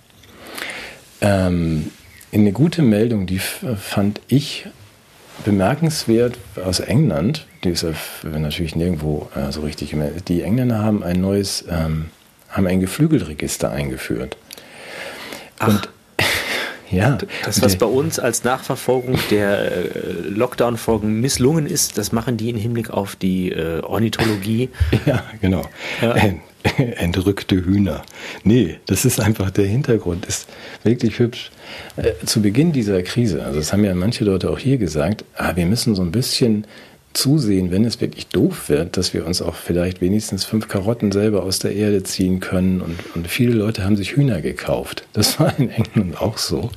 [1.21, 1.91] Ähm,
[2.39, 4.67] eine gute Meldung, die fand ich
[5.43, 7.45] bemerkenswert aus England.
[7.63, 7.85] Die ist
[8.23, 10.29] natürlich nirgendwo äh, so richtig gemeldet.
[10.29, 12.09] Die Engländer haben ein neues, ähm,
[12.49, 14.37] haben ein Geflügelregister eingeführt.
[15.59, 15.87] Ach,
[16.91, 19.89] Ja, das, was bei uns als Nachverfolgung der äh,
[20.29, 24.69] Lockdown-Folgen misslungen ist, das machen die im Hinblick auf die äh, Ornithologie.
[25.05, 25.63] Ja, genau.
[26.01, 26.11] Ja.
[26.13, 26.41] Ent-
[26.77, 28.03] Entrückte Hühner.
[28.43, 30.47] Nee, das ist einfach der Hintergrund, ist
[30.83, 31.49] wirklich hübsch.
[31.95, 35.55] Äh, zu Beginn dieser Krise, also das haben ja manche Leute auch hier gesagt, ah,
[35.55, 36.65] wir müssen so ein bisschen
[37.13, 41.43] zusehen, wenn es wirklich doof wird, dass wir uns auch vielleicht wenigstens fünf Karotten selber
[41.43, 42.81] aus der Erde ziehen können.
[42.81, 45.05] Und, und viele Leute haben sich Hühner gekauft.
[45.13, 46.69] Das war in England auch so.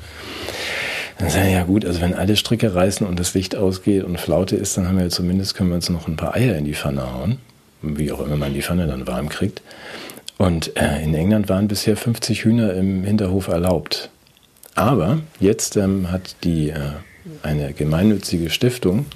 [1.18, 4.56] Dann sagen ja gut, also wenn alle Stricke reißen und das Licht ausgeht und Flaute
[4.56, 7.12] ist, dann haben wir zumindest, können wir uns noch ein paar Eier in die Pfanne
[7.12, 7.38] hauen.
[7.82, 9.62] Wie auch immer man die Pfanne dann warm kriegt.
[10.38, 14.10] Und äh, in England waren bisher 50 Hühner im Hinterhof erlaubt.
[14.74, 16.78] Aber jetzt ähm, hat die äh,
[17.42, 19.06] eine gemeinnützige Stiftung,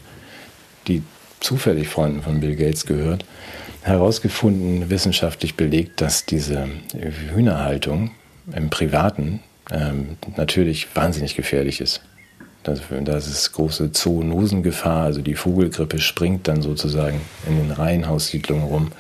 [0.88, 1.02] die
[1.40, 3.24] zufällig Freunden von Bill Gates gehört,
[3.82, 6.68] herausgefunden, wissenschaftlich belegt, dass diese
[7.32, 8.10] Hühnerhaltung
[8.54, 12.02] im Privaten ähm, natürlich wahnsinnig gefährlich ist.
[12.64, 18.92] Das, das ist große Zoonosengefahr, also die Vogelgrippe springt dann sozusagen in den Reihenhaussiedlungen rum.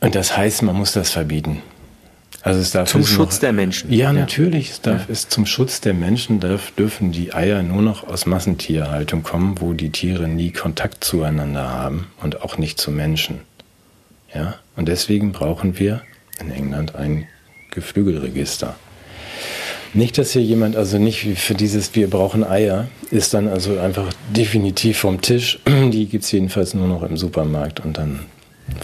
[0.00, 1.62] Und das heißt, man muss das verbieten.
[2.42, 3.92] Also es darf Zum Schutz noch, der Menschen.
[3.92, 4.70] Ja, natürlich.
[4.70, 9.22] Es darf es zum Schutz der Menschen darf, dürfen die Eier nur noch aus Massentierhaltung
[9.22, 13.40] kommen, wo die Tiere nie Kontakt zueinander haben und auch nicht zu Menschen.
[14.34, 16.02] Ja, und deswegen brauchen wir
[16.40, 17.26] in England ein
[17.72, 18.74] Geflügelregister.
[19.92, 23.78] Nicht, dass hier jemand, also nicht wie für dieses Wir brauchen Eier, ist dann also
[23.78, 25.58] einfach definitiv vom Tisch.
[25.66, 28.20] Die gibt es jedenfalls nur noch im Supermarkt und dann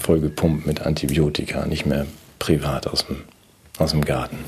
[0.02, 2.06] vollgepumpt mit Antibiotika, nicht mehr
[2.40, 3.18] privat aus dem,
[3.78, 4.38] aus dem Garten.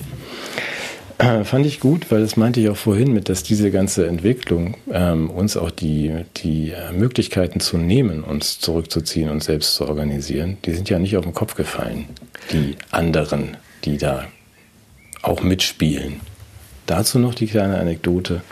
[1.18, 4.76] Äh, fand ich gut, weil das meinte ich auch vorhin mit, dass diese ganze Entwicklung
[4.93, 10.59] ähm, uns auch die, die äh, Möglichkeiten zu nehmen, uns zurückzuziehen und selbst zu organisieren,
[10.64, 12.05] die sind ja nicht auf den Kopf gefallen.
[12.53, 14.26] Die anderen, die da
[15.22, 16.20] auch mitspielen.
[16.87, 18.43] Dazu noch die kleine Anekdote,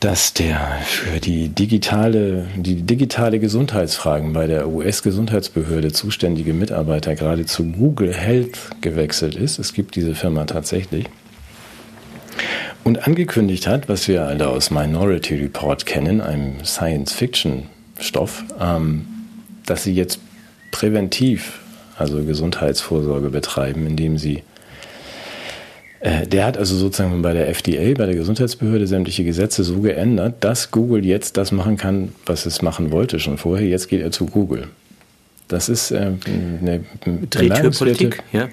[0.00, 7.64] dass der für die digitale, die digitale Gesundheitsfragen bei der US-Gesundheitsbehörde zuständige Mitarbeiter gerade zu
[7.64, 9.58] Google Health gewechselt ist.
[9.58, 11.06] Es gibt diese Firma tatsächlich.
[12.84, 19.06] Und angekündigt hat, was wir alle aus Minority Report kennen, einem Science-Fiction-Stoff, ähm,
[19.64, 20.20] dass sie jetzt
[20.70, 21.60] präventiv,
[21.98, 24.44] also Gesundheitsvorsorge betreiben, indem sie
[26.02, 30.70] der hat also sozusagen bei der FDA, bei der Gesundheitsbehörde, sämtliche Gesetze so geändert, dass
[30.70, 33.66] Google jetzt das machen kann, was es machen wollte schon vorher.
[33.66, 34.68] Jetzt geht er zu Google.
[35.48, 36.12] Das ist äh,
[36.60, 36.84] eine
[37.30, 38.48] Drehtürpolitik, ja.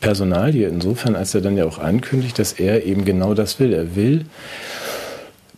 [0.00, 3.74] Personalie insofern, als er dann ja auch ankündigt, dass er eben genau das will.
[3.74, 4.24] Er will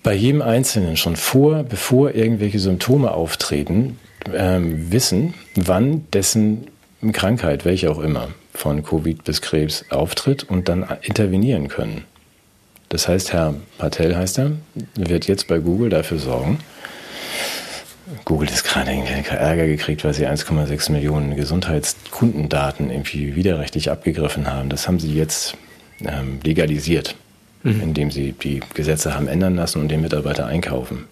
[0.03, 3.99] bei jedem Einzelnen schon vor, bevor irgendwelche Symptome auftreten,
[4.35, 6.67] ähm, wissen, wann dessen
[7.13, 12.05] Krankheit, welche auch immer, von Covid bis Krebs auftritt und dann intervenieren können.
[12.91, 14.53] Das heißt, Herr Patel heißt er,
[14.97, 16.59] wird jetzt bei Google dafür sorgen,
[18.25, 24.69] Google ist gerade Ärger gekriegt, weil sie 1,6 Millionen Gesundheitskundendaten irgendwie widerrechtlich abgegriffen haben.
[24.69, 25.57] Das haben sie jetzt
[26.01, 27.15] ähm, legalisiert,
[27.63, 27.81] mhm.
[27.81, 31.07] indem sie die Gesetze haben ändern lassen und den Mitarbeiter einkaufen.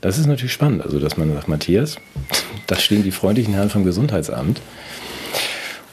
[0.00, 1.96] Das ist natürlich spannend, also dass man sagt, Matthias,
[2.66, 4.62] da stehen die freundlichen Herren vom Gesundheitsamt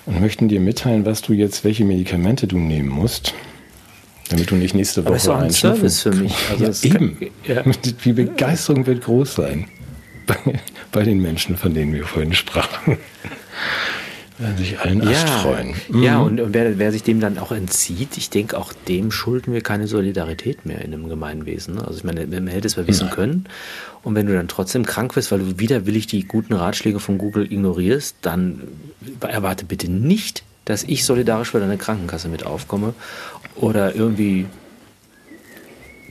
[0.07, 3.33] und möchten dir mitteilen, was du jetzt, welche Medikamente du nehmen musst,
[4.29, 6.33] damit du nicht nächste Woche Aber ist auch ein Service für mich.
[6.49, 7.19] Also ja, eben.
[7.19, 7.63] Kann, ja.
[8.05, 9.67] Die Begeisterung wird groß sein
[10.25, 10.37] bei,
[10.91, 12.97] bei, den Menschen, von denen wir vorhin sprachen.
[14.37, 15.73] Werden sich allen Ast ja, freuen.
[15.89, 16.03] Mhm.
[16.03, 19.51] Ja, und, und wer, wer, sich dem dann auch entzieht, ich denke, auch dem schulden
[19.51, 21.75] wir keine Solidarität mehr in einem Gemeinwesen.
[21.75, 21.87] Ne?
[21.87, 23.15] Also ich meine, man hätte es mal wissen Nein.
[23.15, 23.45] können.
[24.03, 27.51] Und wenn du dann trotzdem krank wirst, weil du widerwillig die guten Ratschläge von Google
[27.51, 28.61] ignorierst, dann
[29.21, 32.93] erwarte bitte nicht, dass ich solidarisch für deine Krankenkasse mit aufkomme
[33.55, 34.45] oder irgendwie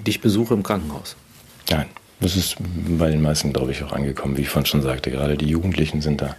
[0.05, 1.14] dich besuche im Krankenhaus.
[1.70, 1.87] Nein,
[2.20, 2.57] das ist
[2.99, 5.11] bei den meisten, glaube ich, auch angekommen, wie ich vorhin schon sagte.
[5.11, 6.35] Gerade die Jugendlichen sind da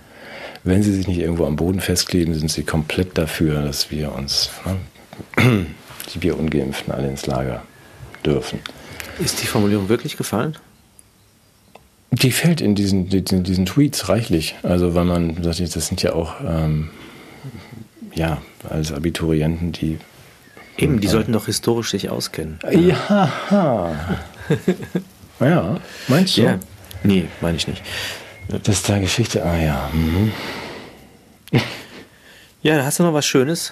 [0.63, 4.49] wenn sie sich nicht irgendwo am Boden festkleben, sind sie komplett dafür, dass wir uns,
[5.35, 5.65] ne,
[6.13, 7.63] die wir Ungeimpften alle ins Lager
[8.25, 8.59] dürfen.
[9.19, 10.55] Ist die Formulierung wirklich gefallen?
[12.11, 14.55] Die fällt in diesen, in diesen Tweets reichlich.
[14.63, 16.89] Also, weil man, das sind ja auch, ähm,
[18.15, 19.97] ja, als Abiturienten, die.
[20.77, 22.59] Eben, die sollten doch historisch sich auskennen.
[22.71, 23.31] Ja.
[25.39, 26.43] ja, meinst du?
[26.43, 26.59] Ja.
[27.03, 27.81] Nee, meine ich nicht.
[28.49, 29.89] Das ist da Geschichte, ah ja.
[29.93, 30.31] Mhm.
[32.63, 33.71] Ja, hast du noch was Schönes?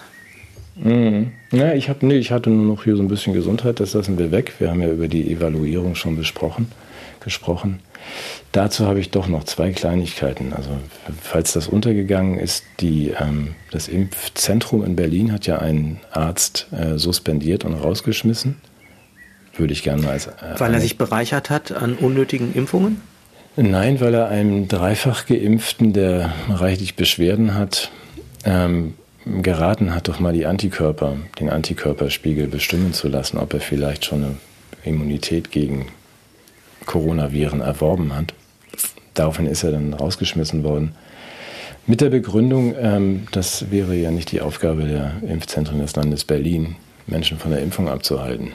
[0.76, 1.32] Mhm.
[1.52, 4.18] Ja, ich, hab, nee, ich hatte nur noch hier so ein bisschen Gesundheit, das lassen
[4.18, 4.54] wir weg.
[4.60, 6.72] Wir haben ja über die Evaluierung schon besprochen,
[7.22, 7.80] gesprochen.
[8.52, 10.54] Dazu habe ich doch noch zwei Kleinigkeiten.
[10.54, 10.70] Also,
[11.22, 16.98] falls das untergegangen ist, die, ähm, das Impfzentrum in Berlin hat ja einen Arzt äh,
[16.98, 18.58] suspendiert und rausgeschmissen.
[19.58, 20.28] Würde ich gerne als.
[20.28, 23.02] Äh, Weil er sich bereichert hat an unnötigen Impfungen?
[23.58, 27.90] Nein, weil er einem dreifach Geimpften, der reichlich Beschwerden hat,
[28.44, 28.96] ähm,
[29.26, 34.24] geraten hat, doch mal die Antikörper, den Antikörperspiegel bestimmen zu lassen, ob er vielleicht schon
[34.24, 34.36] eine
[34.84, 35.88] Immunität gegen
[36.86, 38.34] Coronaviren erworben hat.
[39.14, 40.94] Daraufhin ist er dann rausgeschmissen worden.
[41.88, 46.76] Mit der Begründung, ähm, das wäre ja nicht die Aufgabe der Impfzentren des Landes Berlin,
[47.08, 48.52] Menschen von der Impfung abzuhalten.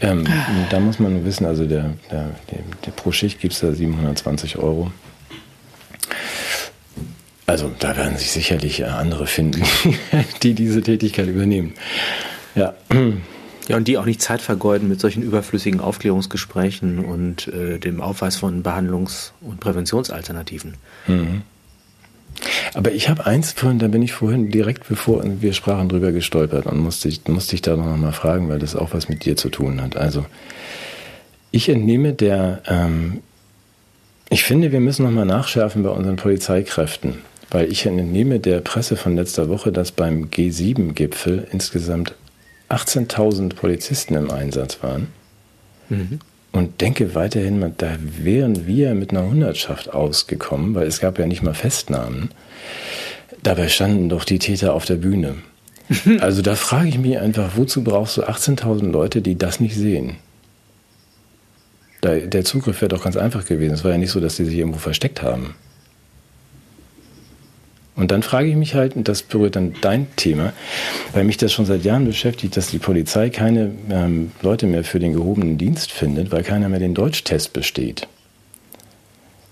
[0.00, 0.26] Ähm,
[0.70, 4.58] da muss man nur wissen, also der, der, der, pro Schicht gibt es da 720
[4.58, 4.92] Euro.
[7.46, 9.62] Also da werden sich sicherlich äh, andere finden,
[10.42, 11.74] die diese Tätigkeit übernehmen.
[12.54, 12.74] Ja.
[13.68, 18.36] Ja, und die auch nicht Zeit vergeuden mit solchen überflüssigen Aufklärungsgesprächen und äh, dem Aufweis
[18.36, 20.74] von Behandlungs- und Präventionsalternativen.
[21.06, 21.42] Mhm.
[22.74, 26.66] Aber ich habe eins vorhin, da bin ich vorhin direkt bevor wir sprachen drüber gestolpert
[26.66, 29.36] und musste ich, musste ich da noch mal fragen, weil das auch was mit dir
[29.36, 29.96] zu tun hat.
[29.96, 30.26] Also
[31.50, 33.20] ich entnehme der, ähm,
[34.30, 37.18] ich finde, wir müssen noch mal nachschärfen bei unseren Polizeikräften,
[37.50, 42.14] weil ich entnehme der Presse von letzter Woche, dass beim G7-Gipfel insgesamt
[42.68, 45.08] 18.000 Polizisten im Einsatz waren.
[45.88, 46.20] Mhm
[46.58, 51.42] und denke weiterhin, da wären wir mit einer Hundertschaft ausgekommen, weil es gab ja nicht
[51.42, 52.30] mal Festnahmen.
[53.42, 55.36] Dabei standen doch die Täter auf der Bühne.
[56.20, 60.16] Also da frage ich mich einfach, wozu brauchst du 18.000 Leute, die das nicht sehen?
[62.02, 63.74] der Zugriff wäre doch ganz einfach gewesen.
[63.74, 65.56] Es war ja nicht so, dass die sich irgendwo versteckt haben.
[67.98, 70.52] Und dann frage ich mich halt, und das berührt dann dein Thema,
[71.12, 75.00] weil mich das schon seit Jahren beschäftigt, dass die Polizei keine ähm, Leute mehr für
[75.00, 78.06] den gehobenen Dienst findet, weil keiner mehr den Deutschtest besteht.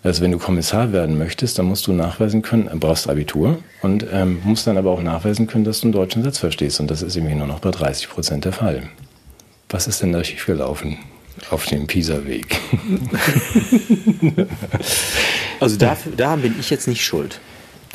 [0.04, 4.06] Also wenn du Kommissar werden möchtest, dann musst du nachweisen können, äh, brauchst Abitur und
[4.12, 6.78] ähm, musst dann aber auch nachweisen können, dass du einen deutschen Satz verstehst.
[6.78, 8.84] Und das ist irgendwie nur noch bei 30 Prozent der Fall.
[9.70, 10.98] Was ist denn da schiefgelaufen
[11.50, 12.60] auf dem Pisa-Weg?
[15.58, 17.40] also da, da bin ich jetzt nicht schuld.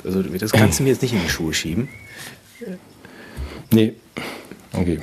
[0.03, 1.89] Also das kannst du mir jetzt nicht in die Schuhe schieben.
[3.71, 3.93] Nee.
[4.73, 4.99] Okay.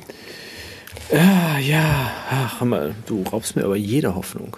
[1.13, 4.57] Ah, ja, ach, mal, du raubst mir aber jede Hoffnung.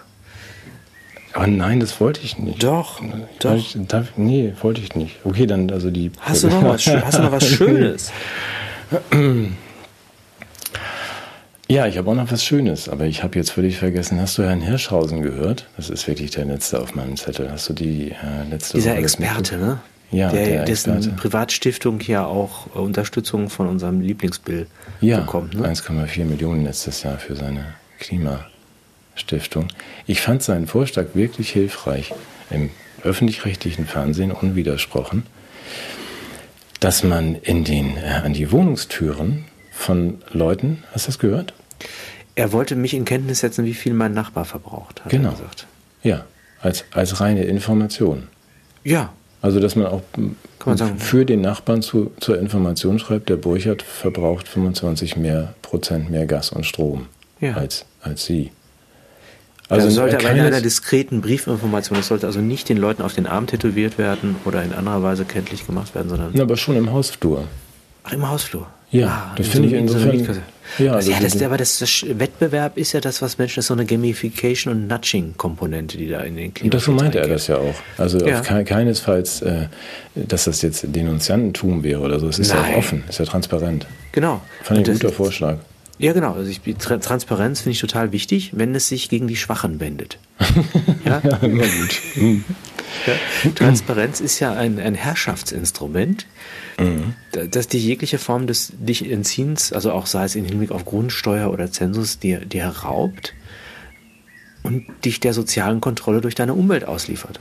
[1.32, 2.62] Aber nein, das wollte ich nicht.
[2.62, 3.54] Doch, ich, doch.
[3.54, 5.20] Ich, darf, nee, wollte ich nicht.
[5.24, 6.10] Okay, dann also die.
[6.20, 8.12] Hast du noch was, hast du noch was Schönes?
[11.70, 14.20] Ja, ich habe auch noch was Schönes, aber ich habe jetzt völlig vergessen.
[14.20, 15.68] Hast du Herrn Hirschhausen gehört?
[15.76, 17.48] Das ist wirklich der letzte auf meinem Zettel.
[17.48, 19.78] Hast du die äh, letzte Dieser Experte, ne?
[20.10, 24.66] Ja, der, dessen Privatstiftung ja auch äh, Unterstützung von unserem Lieblingsbill
[25.00, 25.54] ja, bekommt.
[25.54, 25.68] Ne?
[25.68, 29.68] 1,4 Millionen letztes Jahr für seine Klimastiftung.
[30.06, 32.12] Ich fand seinen Vorschlag wirklich hilfreich
[32.50, 32.70] im
[33.02, 35.24] öffentlich-rechtlichen Fernsehen unwidersprochen,
[36.80, 41.54] dass man in den, äh, an die Wohnungstüren von Leuten, hast du das gehört?
[42.34, 45.30] Er wollte mich in Kenntnis setzen, wie viel mein Nachbar verbraucht, hat genau.
[45.30, 45.66] er gesagt.
[46.02, 46.24] Ja,
[46.60, 48.28] als, als reine Information.
[48.84, 49.12] Ja.
[49.42, 50.02] Also, dass man auch
[50.66, 56.26] man für den Nachbarn zu, zur Information schreibt, der Burchard verbraucht 25 mehr Prozent mehr
[56.26, 57.06] Gas und Strom
[57.40, 57.54] ja.
[57.54, 58.50] als, als Sie.
[59.70, 63.14] Also das sollte aber in einer diskreten Briefinformation, das sollte also nicht den Leuten auf
[63.14, 66.34] den Arm tätowiert werden oder in anderer Weise kenntlich gemacht werden, sondern.
[66.34, 67.44] Ja, aber schon im Hausflur.
[68.02, 68.66] Ach, im Hausflur.
[68.90, 70.42] Ja, ah, das finde ich insofern.
[70.78, 73.68] Ja, also ja das, aber das, das, Wettbewerb ist ja das, was Menschen, das ist
[73.68, 77.28] so eine Gamification und Nudging-Komponente, die da in den Klimaschutz Und das so meinte er
[77.28, 77.74] das ja auch.
[77.98, 78.40] Also ja.
[78.40, 79.66] Ke keinesfalls, äh,
[80.14, 82.28] dass das jetzt Denunziantentum wäre oder so.
[82.28, 82.72] Es ist Nein.
[82.72, 83.86] ja offen, es ist ja transparent.
[84.12, 84.40] Genau.
[84.62, 85.58] Fand ich ein guter Vorschlag.
[86.00, 86.32] Ja, genau.
[86.32, 90.18] Also ich, Transparenz finde ich total wichtig, wenn es sich gegen die Schwachen wendet.
[91.04, 92.00] ja, ja immer gut.
[93.06, 96.26] Ja, Transparenz ist ja ein, ein Herrschaftsinstrument,
[96.80, 97.14] mhm.
[97.50, 101.50] das dir jegliche Form des dich Entziehens, also auch sei es im Hinblick auf Grundsteuer
[101.50, 103.34] oder Zensus, dir, dir raubt
[104.62, 107.40] und dich der sozialen Kontrolle durch deine Umwelt ausliefert.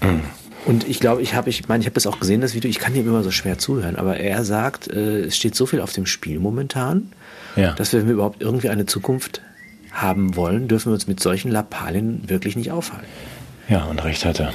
[0.00, 0.22] Mhm.
[0.66, 2.78] Und ich glaube, ich habe, ich meine, ich habe das auch gesehen, das Video, ich
[2.78, 5.92] kann ihm immer so schwer zuhören, aber er sagt, äh, es steht so viel auf
[5.92, 7.12] dem Spiel momentan,
[7.56, 7.72] ja.
[7.72, 9.40] dass wir, wenn wir überhaupt irgendwie eine Zukunft
[9.90, 13.06] haben wollen, dürfen wir uns mit solchen Lappalien wirklich nicht aufhalten.
[13.68, 14.52] Ja, und recht hat er.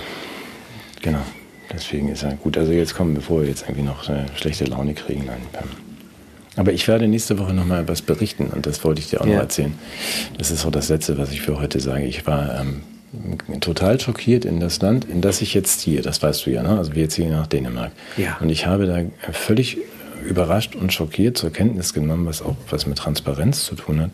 [1.01, 1.21] Genau.
[1.76, 2.57] Deswegen ist er gut.
[2.57, 5.26] Also jetzt kommen, bevor wir jetzt irgendwie noch eine schlechte Laune kriegen.
[5.26, 5.41] Nein,
[6.57, 9.26] aber ich werde nächste Woche noch mal was berichten und das wollte ich dir auch
[9.26, 9.34] ja.
[9.34, 9.73] noch erzählen.
[10.38, 12.05] Das ist auch das Letzte, was ich für heute sage.
[12.05, 16.01] Ich war ähm, total schockiert in das Land, in das ich jetzt ziehe.
[16.01, 16.78] Das weißt du ja, ne?
[16.78, 17.91] Also wir ziehen nach Dänemark.
[18.17, 18.38] Ja.
[18.39, 19.78] Und ich habe da völlig
[20.26, 24.11] überrascht und schockiert zur Kenntnis genommen, was auch was mit Transparenz zu tun hat,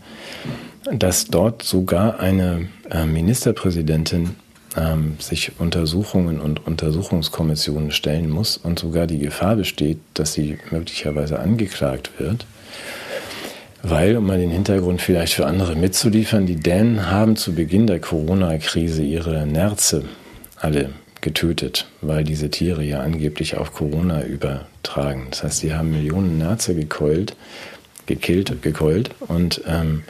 [0.92, 4.36] dass dort sogar eine äh, Ministerpräsidentin
[4.78, 11.40] ähm, sich Untersuchungen und Untersuchungskommissionen stellen muss und sogar die Gefahr besteht, dass sie möglicherweise
[11.40, 12.46] angeklagt wird.
[13.84, 18.00] Weil, um mal den Hintergrund vielleicht für andere mitzuliefern, die Dänen haben zu Beginn der
[18.00, 20.06] Corona-Krise ihre Nerze
[20.56, 20.92] alle
[21.22, 25.28] getötet, weil diese Tiere ja angeblich auf Corona übertragen.
[25.32, 27.36] Das heißt, sie haben Millionen Nerze gekeult,
[28.06, 30.04] gekillt, gekeult und ähm,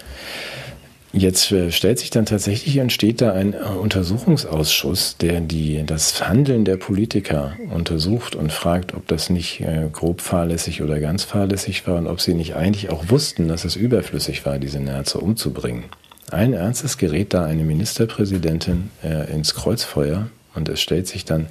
[1.14, 6.64] Jetzt äh, stellt sich dann tatsächlich, entsteht da ein äh, Untersuchungsausschuss, der die, das Handeln
[6.64, 11.98] der Politiker untersucht und fragt, ob das nicht äh, grob fahrlässig oder ganz fahrlässig war
[11.98, 15.84] und ob sie nicht eigentlich auch wussten, dass es überflüssig war, diese Nerze umzubringen.
[16.30, 18.90] Allen Ernstes gerät da eine Ministerpräsidentin
[19.34, 21.48] ins Kreuzfeuer und es stellt sich dann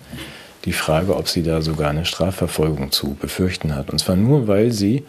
[0.64, 3.90] die Frage, ob sie da sogar eine Strafverfolgung zu befürchten hat.
[3.90, 5.04] Und zwar nur, weil sie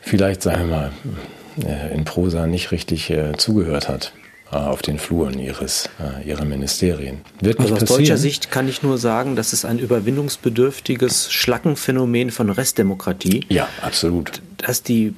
[0.00, 0.90] vielleicht, sagen wir mal,
[1.56, 4.12] in Prosa nicht richtig äh, zugehört hat
[4.50, 5.88] äh, auf den Fluren ihres,
[6.24, 7.20] ihrer Ministerien.
[7.40, 12.50] Wird also aus deutscher Sicht kann ich nur sagen, das ist ein überwindungsbedürftiges Schlackenphänomen von
[12.50, 13.44] Restdemokratie.
[13.48, 14.42] Ja, absolut.
[14.58, 15.14] Dass die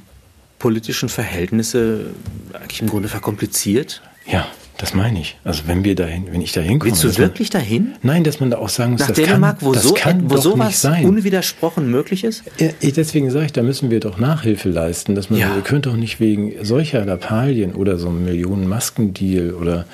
[0.58, 2.06] politischen Verhältnisse
[2.52, 4.02] eigentlich im Grunde verkompliziert.
[4.26, 4.46] Ja.
[4.78, 5.38] Das meine ich.
[5.42, 6.90] Also wenn wir dahin, wenn ich da hinkomme.
[6.90, 7.94] Willst du wirklich man, dahin?
[8.02, 10.30] Nein, dass man da auch sagen muss, Nach das Dänemark, kann, wo, das so, kann
[10.30, 12.44] wo sowas unwidersprochen möglich ist?
[12.82, 15.56] Deswegen sage ich, da müssen wir doch Nachhilfe leisten, dass man, ja.
[15.56, 19.86] ihr könnt doch nicht wegen solcher Lappalien oder so einem Millionen-Maskendeal oder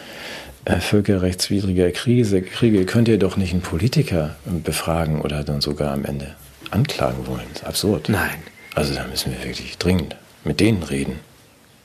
[0.64, 6.04] äh, völkerrechtswidriger Krise, Kriege, könnt ihr doch nicht einen Politiker befragen oder dann sogar am
[6.04, 6.34] Ende
[6.70, 7.42] anklagen wollen.
[7.52, 8.08] Das ist absurd.
[8.08, 8.42] Nein.
[8.74, 11.18] Also da müssen wir wirklich dringend mit denen reden.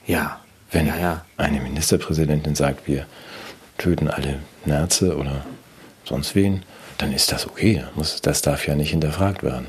[0.06, 0.40] Ja.
[0.72, 1.26] Wenn ja, ja.
[1.38, 3.06] eine Ministerpräsidentin sagt, wir
[3.78, 5.46] töten alle Nerze oder
[6.04, 6.64] sonst wen,
[6.98, 7.84] dann ist das okay.
[8.22, 9.68] Das darf ja nicht hinterfragt werden.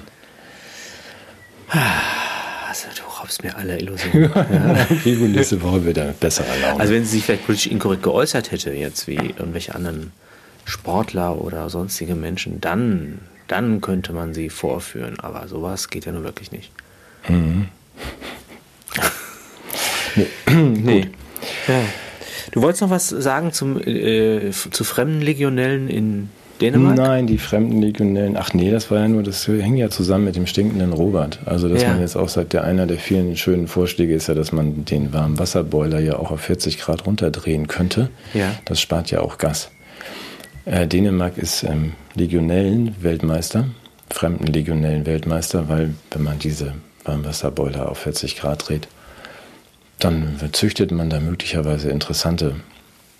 [2.68, 4.30] Also, du raubst mir alle Illusionen.
[4.34, 4.86] ja.
[4.90, 6.80] okay, gut, nächste Woche wird er besser erlauben.
[6.80, 10.12] Also wenn sie sich vielleicht politisch inkorrekt geäußert hätte, jetzt wie irgendwelche anderen
[10.64, 15.18] Sportler oder sonstige Menschen, dann, dann könnte man sie vorführen.
[15.20, 16.72] Aber sowas geht ja nun wirklich nicht.
[17.28, 17.68] Mhm.
[20.18, 20.26] Nee.
[20.52, 21.06] nee.
[21.66, 21.80] Ja.
[22.50, 26.96] Du wolltest noch was sagen zum, äh, zu fremden Legionellen in Dänemark?
[26.96, 28.36] Nein, die fremden Legionellen.
[28.36, 31.38] Ach nee, das war ja nur, das hängt ja zusammen mit dem stinkenden Robert.
[31.44, 31.90] Also, dass ja.
[31.90, 35.12] man jetzt auch sagt, der einer der vielen schönen Vorschläge ist ja, dass man den
[35.12, 38.10] warmen Wasserboiler ja auch auf 40 Grad runterdrehen könnte.
[38.34, 38.52] Ja.
[38.64, 39.70] Das spart ja auch Gas.
[40.64, 43.66] Äh, Dänemark ist ähm, Legionellen-Weltmeister,
[44.10, 48.88] fremden Legionellen-Weltmeister, weil wenn man diese Warmwasserboiler auf 40 Grad dreht,
[49.98, 52.56] dann züchtet man da möglicherweise interessante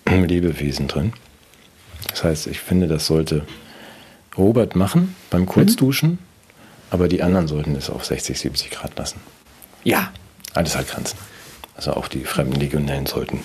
[0.06, 1.12] Lebewesen drin.
[2.08, 3.44] Das heißt, ich finde, das sollte
[4.36, 6.18] Robert machen beim Kurzduschen, mhm.
[6.90, 9.20] aber die anderen sollten es auf 60, 70 Grad lassen.
[9.84, 10.12] Ja.
[10.54, 11.18] Alles hat Grenzen.
[11.74, 13.44] Also auch die fremden Legionellen sollten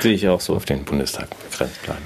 [0.00, 0.54] Sehe ich auch so.
[0.54, 2.04] Auf den Bundestag begrenzt bleiben.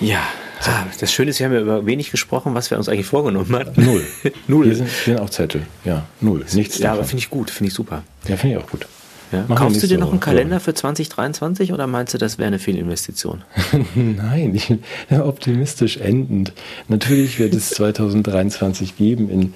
[0.00, 0.26] Ja,
[0.64, 3.52] Ah, das Schöne ist, wir haben ja über wenig gesprochen, was wir uns eigentlich vorgenommen
[3.54, 3.72] haben.
[3.76, 4.04] Null.
[4.46, 4.64] null.
[4.66, 5.62] Hier sind, hier sind auch Zettel.
[5.84, 6.44] Ja, null.
[6.52, 6.98] Nichts Ja, davon.
[6.98, 8.02] aber finde ich gut, finde ich super.
[8.28, 8.86] Ja, finde ich auch gut.
[9.32, 9.44] Ja.
[9.54, 13.42] Kaufst du dir noch einen Kalender für 2023 oder meinst du, das wäre eine Fehlinvestition?
[13.94, 14.72] Nein, ich,
[15.18, 16.52] optimistisch endend.
[16.88, 19.54] Natürlich wird es 2023 geben in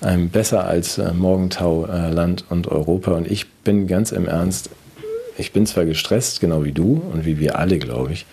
[0.00, 3.12] einem besser als äh, Morgentau äh, Land und Europa.
[3.12, 4.70] Und ich bin ganz im Ernst,
[5.36, 8.24] ich bin zwar gestresst, genau wie du und wie wir alle, glaube ich.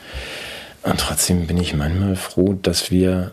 [0.85, 3.31] Und trotzdem bin ich manchmal froh, dass wir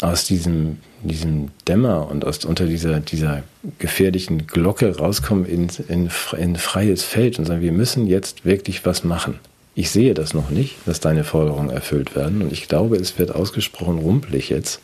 [0.00, 3.42] aus diesem, diesem Dämmer und aus, unter dieser, dieser
[3.78, 9.04] gefährlichen Glocke rauskommen in, in, in freies Feld und sagen, wir müssen jetzt wirklich was
[9.04, 9.38] machen.
[9.74, 13.34] Ich sehe das noch nicht, dass deine Forderungen erfüllt werden und ich glaube, es wird
[13.34, 14.80] ausgesprochen rumpelig jetzt.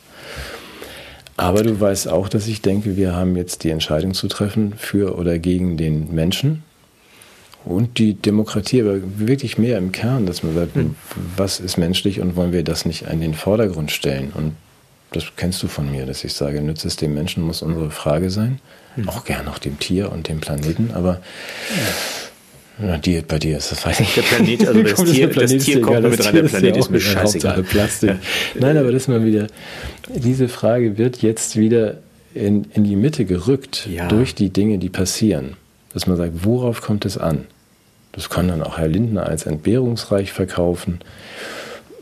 [1.35, 5.17] Aber du weißt auch, dass ich denke, wir haben jetzt die Entscheidung zu treffen für
[5.17, 6.61] oder gegen den Menschen
[7.65, 10.95] und die Demokratie, aber wirklich mehr im Kern, dass man sagt, hm.
[11.37, 14.31] was ist menschlich und wollen wir das nicht in den Vordergrund stellen?
[14.33, 14.55] Und
[15.11, 18.29] das kennst du von mir, dass ich sage, nützt es dem Menschen, muss unsere Frage
[18.29, 18.59] sein.
[18.95, 19.09] Mhm.
[19.09, 21.21] Auch gern auch dem Tier und dem Planeten, aber
[22.81, 24.15] ja, die, bei dir ist das weiß ich.
[24.15, 27.63] Der Planet, also das, Tier, das Tier kommt mit rein, der Planet ist, mir scheißegal.
[27.63, 28.09] Plastik.
[28.09, 28.19] Ja.
[28.59, 29.47] Nein, aber das mal wieder,
[30.09, 31.99] diese Frage wird jetzt wieder
[32.33, 34.07] in, in die Mitte gerückt ja.
[34.07, 35.55] durch die Dinge, die passieren.
[35.93, 37.45] Dass man sagt, worauf kommt es an?
[38.13, 40.99] Das kann dann auch Herr Lindner als entbehrungsreich verkaufen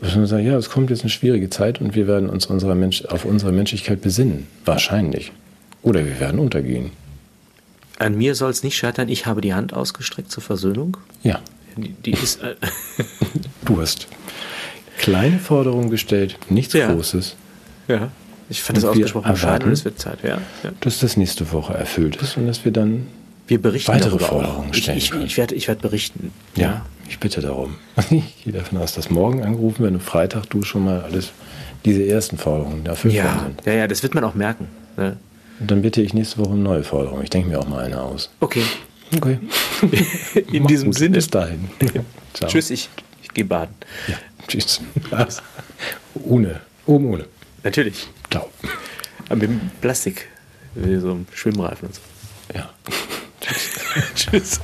[0.02, 2.74] dass man sagt, ja, es kommt jetzt eine schwierige Zeit und wir werden uns unserer
[2.74, 4.48] Mensch, auf unsere Menschlichkeit besinnen.
[4.64, 5.30] Wahrscheinlich.
[5.82, 6.90] Oder wir werden untergehen.
[8.00, 10.96] An mir soll es nicht scheitern, ich habe die Hand ausgestreckt zur Versöhnung.
[11.22, 11.40] Ja.
[11.76, 12.42] Die, die ist.
[12.42, 12.56] Äh
[13.64, 14.08] du hast
[14.98, 16.92] kleine Forderungen gestellt, nichts ja.
[16.92, 17.36] Großes.
[17.86, 18.10] Ja.
[18.48, 20.38] Ich fand es ausgesprochen erwarten, es wird Zeit, ja.
[20.64, 20.72] ja.
[20.80, 23.06] Dass das nächste Woche erfüllt ist und dass wir dann
[23.46, 24.98] wir berichten weitere Forderungen stellen.
[24.98, 26.32] Ich, ich, ich werde ich werd berichten.
[26.56, 26.62] Ja.
[26.62, 26.86] ja.
[27.08, 27.76] Ich bitte darum.
[28.10, 31.32] Ich gehe davon aus, dass morgen angerufen, wenn du Freitag du schon mal alles,
[31.84, 33.66] diese ersten Forderungen erfüllt ja, sind.
[33.66, 34.68] Ja, ja, das wird man auch merken.
[34.96, 35.16] Ne?
[35.60, 37.22] Und dann bitte ich nächste Woche um neue Forderungen.
[37.22, 38.30] Ich denke mir auch mal eine aus.
[38.40, 38.62] Okay.
[39.14, 39.38] Okay.
[40.52, 40.98] In diesem gut.
[40.98, 41.16] Sinne.
[41.16, 41.68] Bis dahin.
[42.46, 42.88] Tschüss, ich,
[43.22, 43.74] ich gehe baden.
[44.08, 44.16] Ja,
[44.48, 44.80] tschüss.
[46.24, 46.60] ohne.
[46.86, 47.26] Oben ohne.
[47.62, 48.08] Natürlich.
[48.30, 48.48] Ciao.
[49.28, 50.28] Aber mit Plastik.
[50.74, 52.00] Wie so ein Schwimmreifen und so.
[52.54, 52.70] Ja.
[54.14, 54.14] tschüss.
[54.14, 54.60] tschüss.